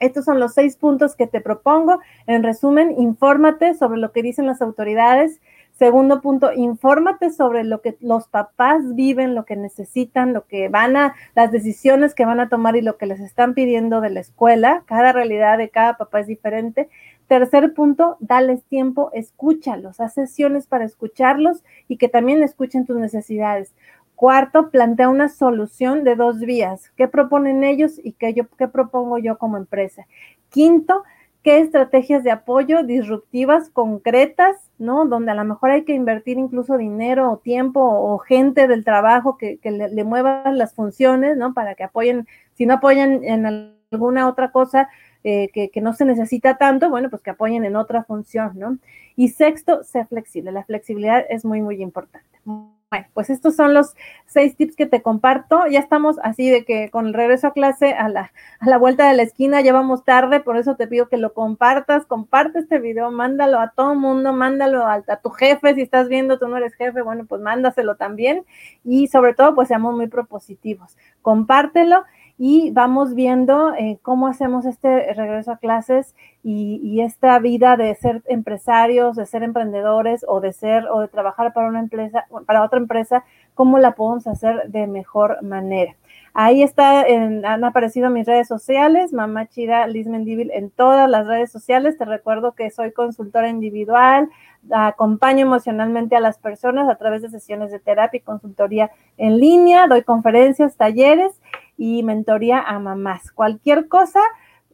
estos 0.00 0.24
son 0.24 0.40
los 0.40 0.54
seis 0.54 0.76
puntos 0.76 1.16
que 1.16 1.26
te 1.26 1.40
propongo. 1.40 2.00
En 2.26 2.42
resumen, 2.42 2.94
infórmate 2.98 3.74
sobre 3.74 3.98
lo 3.98 4.12
que 4.12 4.22
dicen 4.22 4.46
las 4.46 4.60
autoridades. 4.60 5.40
Segundo 5.72 6.20
punto, 6.20 6.52
infórmate 6.52 7.30
sobre 7.30 7.64
lo 7.64 7.80
que 7.80 7.96
los 8.00 8.28
papás 8.28 8.94
viven, 8.94 9.34
lo 9.34 9.44
que 9.44 9.56
necesitan, 9.56 10.32
lo 10.32 10.46
que 10.46 10.68
van 10.68 10.96
a, 10.96 11.14
las 11.34 11.50
decisiones 11.50 12.14
que 12.14 12.24
van 12.24 12.38
a 12.38 12.48
tomar 12.48 12.76
y 12.76 12.80
lo 12.80 12.96
que 12.96 13.06
les 13.06 13.18
están 13.18 13.54
pidiendo 13.54 14.00
de 14.00 14.10
la 14.10 14.20
escuela. 14.20 14.84
Cada 14.86 15.12
realidad 15.12 15.58
de 15.58 15.70
cada 15.70 15.96
papá 15.96 16.20
es 16.20 16.26
diferente. 16.26 16.88
Tercer 17.26 17.72
punto, 17.72 18.16
dales 18.20 18.64
tiempo, 18.64 19.10
escúchalos, 19.12 20.00
haz 20.00 20.14
sesiones 20.14 20.66
para 20.66 20.84
escucharlos 20.84 21.64
y 21.88 21.96
que 21.96 22.08
también 22.08 22.42
escuchen 22.42 22.84
tus 22.84 22.98
necesidades. 22.98 23.74
Cuarto, 24.14 24.70
plantea 24.70 25.08
una 25.08 25.28
solución 25.28 26.04
de 26.04 26.16
dos 26.16 26.40
vías. 26.40 26.90
¿Qué 26.96 27.08
proponen 27.08 27.64
ellos 27.64 28.00
y 28.02 28.12
qué, 28.12 28.34
yo, 28.34 28.44
qué 28.58 28.68
propongo 28.68 29.18
yo 29.18 29.38
como 29.38 29.56
empresa? 29.56 30.06
Quinto, 30.50 31.02
qué 31.42 31.58
estrategias 31.58 32.22
de 32.24 32.30
apoyo 32.30 32.84
disruptivas, 32.84 33.70
concretas, 33.70 34.70
¿no? 34.78 35.04
Donde 35.04 35.32
a 35.32 35.34
lo 35.34 35.44
mejor 35.44 35.70
hay 35.70 35.84
que 35.84 35.94
invertir 35.94 36.38
incluso 36.38 36.78
dinero 36.78 37.30
o 37.30 37.38
tiempo 37.38 37.80
o 37.80 38.18
gente 38.18 38.68
del 38.68 38.84
trabajo 38.84 39.36
que, 39.36 39.58
le, 39.62 39.88
le 39.88 40.04
muevan 40.04 40.58
las 40.58 40.74
funciones, 40.74 41.36
¿no? 41.36 41.52
Para 41.52 41.74
que 41.74 41.84
apoyen, 41.84 42.28
si 42.54 42.66
no 42.66 42.74
apoyan 42.74 43.24
en 43.24 43.74
alguna 43.90 44.28
otra 44.28 44.52
cosa, 44.52 44.88
eh, 45.26 45.48
que, 45.72 45.80
no 45.80 45.94
se 45.94 46.04
necesita 46.04 46.58
tanto, 46.58 46.90
bueno, 46.90 47.08
pues 47.08 47.22
que 47.22 47.30
apoyen 47.30 47.64
en 47.64 47.76
otra 47.76 48.04
función, 48.04 48.52
¿no? 48.58 48.76
Y 49.16 49.30
sexto, 49.30 49.82
ser 49.82 50.06
flexible. 50.06 50.52
La 50.52 50.64
flexibilidad 50.64 51.24
es 51.30 51.46
muy, 51.46 51.62
muy 51.62 51.80
importante. 51.80 52.28
Bueno, 52.44 53.06
pues 53.14 53.30
estos 53.30 53.56
son 53.56 53.72
los 53.72 53.94
seis 54.26 54.54
tips 54.54 54.76
que 54.76 54.84
te 54.84 55.00
comparto. 55.00 55.66
Ya 55.66 55.78
estamos 55.78 56.18
así 56.22 56.50
de 56.50 56.66
que 56.66 56.90
con 56.90 57.06
el 57.06 57.14
regreso 57.14 57.46
a 57.46 57.52
clase 57.54 57.94
a 57.94 58.10
la, 58.10 58.32
a 58.60 58.68
la 58.68 58.76
vuelta 58.76 59.08
de 59.08 59.16
la 59.16 59.22
esquina, 59.22 59.62
ya 59.62 59.72
vamos 59.72 60.04
tarde, 60.04 60.40
por 60.40 60.58
eso 60.58 60.76
te 60.76 60.86
pido 60.86 61.08
que 61.08 61.16
lo 61.16 61.32
compartas, 61.32 62.04
comparte 62.04 62.58
este 62.58 62.78
video, 62.78 63.10
mándalo 63.10 63.60
a 63.60 63.70
todo 63.70 63.94
mundo, 63.94 64.34
mándalo 64.34 64.84
a, 64.84 65.02
a 65.08 65.16
tu 65.16 65.30
jefe, 65.30 65.74
si 65.74 65.80
estás 65.80 66.08
viendo, 66.08 66.38
tú 66.38 66.48
no 66.48 66.58
eres 66.58 66.74
jefe, 66.74 67.00
bueno, 67.00 67.24
pues 67.24 67.40
mándaselo 67.40 67.96
también 67.96 68.44
y 68.84 69.06
sobre 69.08 69.32
todo, 69.32 69.54
pues 69.54 69.68
seamos 69.68 69.96
muy 69.96 70.08
propositivos. 70.08 70.98
Compártelo 71.22 72.04
y 72.36 72.72
vamos 72.72 73.14
viendo 73.14 73.74
eh, 73.74 73.98
cómo 74.02 74.26
hacemos 74.26 74.66
este 74.66 75.12
regreso 75.14 75.52
a 75.52 75.58
clases 75.58 76.14
y, 76.42 77.00
esta 77.00 77.38
vida 77.38 77.76
de 77.76 77.94
ser 77.94 78.22
empresarios, 78.26 79.16
de 79.16 79.26
ser 79.26 79.42
emprendedores 79.42 80.24
o 80.26 80.40
de 80.40 80.52
ser 80.52 80.86
o 80.88 81.00
de 81.00 81.08
trabajar 81.08 81.52
para 81.52 81.68
una 81.68 81.80
empresa, 81.80 82.26
para 82.46 82.62
otra 82.62 82.78
empresa, 82.78 83.24
cómo 83.54 83.78
la 83.78 83.92
podemos 83.92 84.26
hacer 84.26 84.68
de 84.68 84.86
mejor 84.86 85.42
manera. 85.42 85.94
Ahí 86.32 86.62
está, 86.62 87.02
han 87.02 87.64
aparecido 87.64 88.10
mis 88.10 88.26
redes 88.26 88.48
sociales, 88.48 89.12
Mamá 89.12 89.46
Chida 89.46 89.86
Liz 89.86 90.06
Mendívil 90.06 90.50
en 90.52 90.70
todas 90.70 91.08
las 91.08 91.26
redes 91.26 91.52
sociales. 91.52 91.96
Te 91.96 92.04
recuerdo 92.04 92.52
que 92.52 92.70
soy 92.70 92.92
consultora 92.92 93.48
individual, 93.48 94.28
acompaño 94.70 95.42
emocionalmente 95.46 96.16
a 96.16 96.20
las 96.20 96.38
personas 96.38 96.88
a 96.88 96.96
través 96.96 97.22
de 97.22 97.30
sesiones 97.30 97.70
de 97.70 97.78
terapia 97.78 98.18
y 98.18 98.22
consultoría 98.22 98.90
en 99.16 99.38
línea, 99.38 99.86
doy 99.86 100.02
conferencias, 100.02 100.76
talleres 100.76 101.40
y 101.76 102.02
mentoría 102.02 102.60
a 102.60 102.78
mamás. 102.78 103.30
Cualquier 103.32 103.88
cosa, 103.88 104.20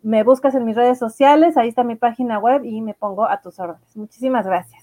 me 0.02 0.22
buscas 0.22 0.54
en 0.54 0.64
mis 0.64 0.76
redes 0.76 0.98
sociales, 0.98 1.56
ahí 1.56 1.68
está 1.68 1.84
mi 1.84 1.96
página 1.96 2.38
web 2.38 2.64
y 2.64 2.80
me 2.80 2.94
pongo 2.94 3.28
a 3.28 3.40
tus 3.40 3.58
órdenes. 3.58 3.96
Muchísimas 3.96 4.46
gracias. 4.46 4.79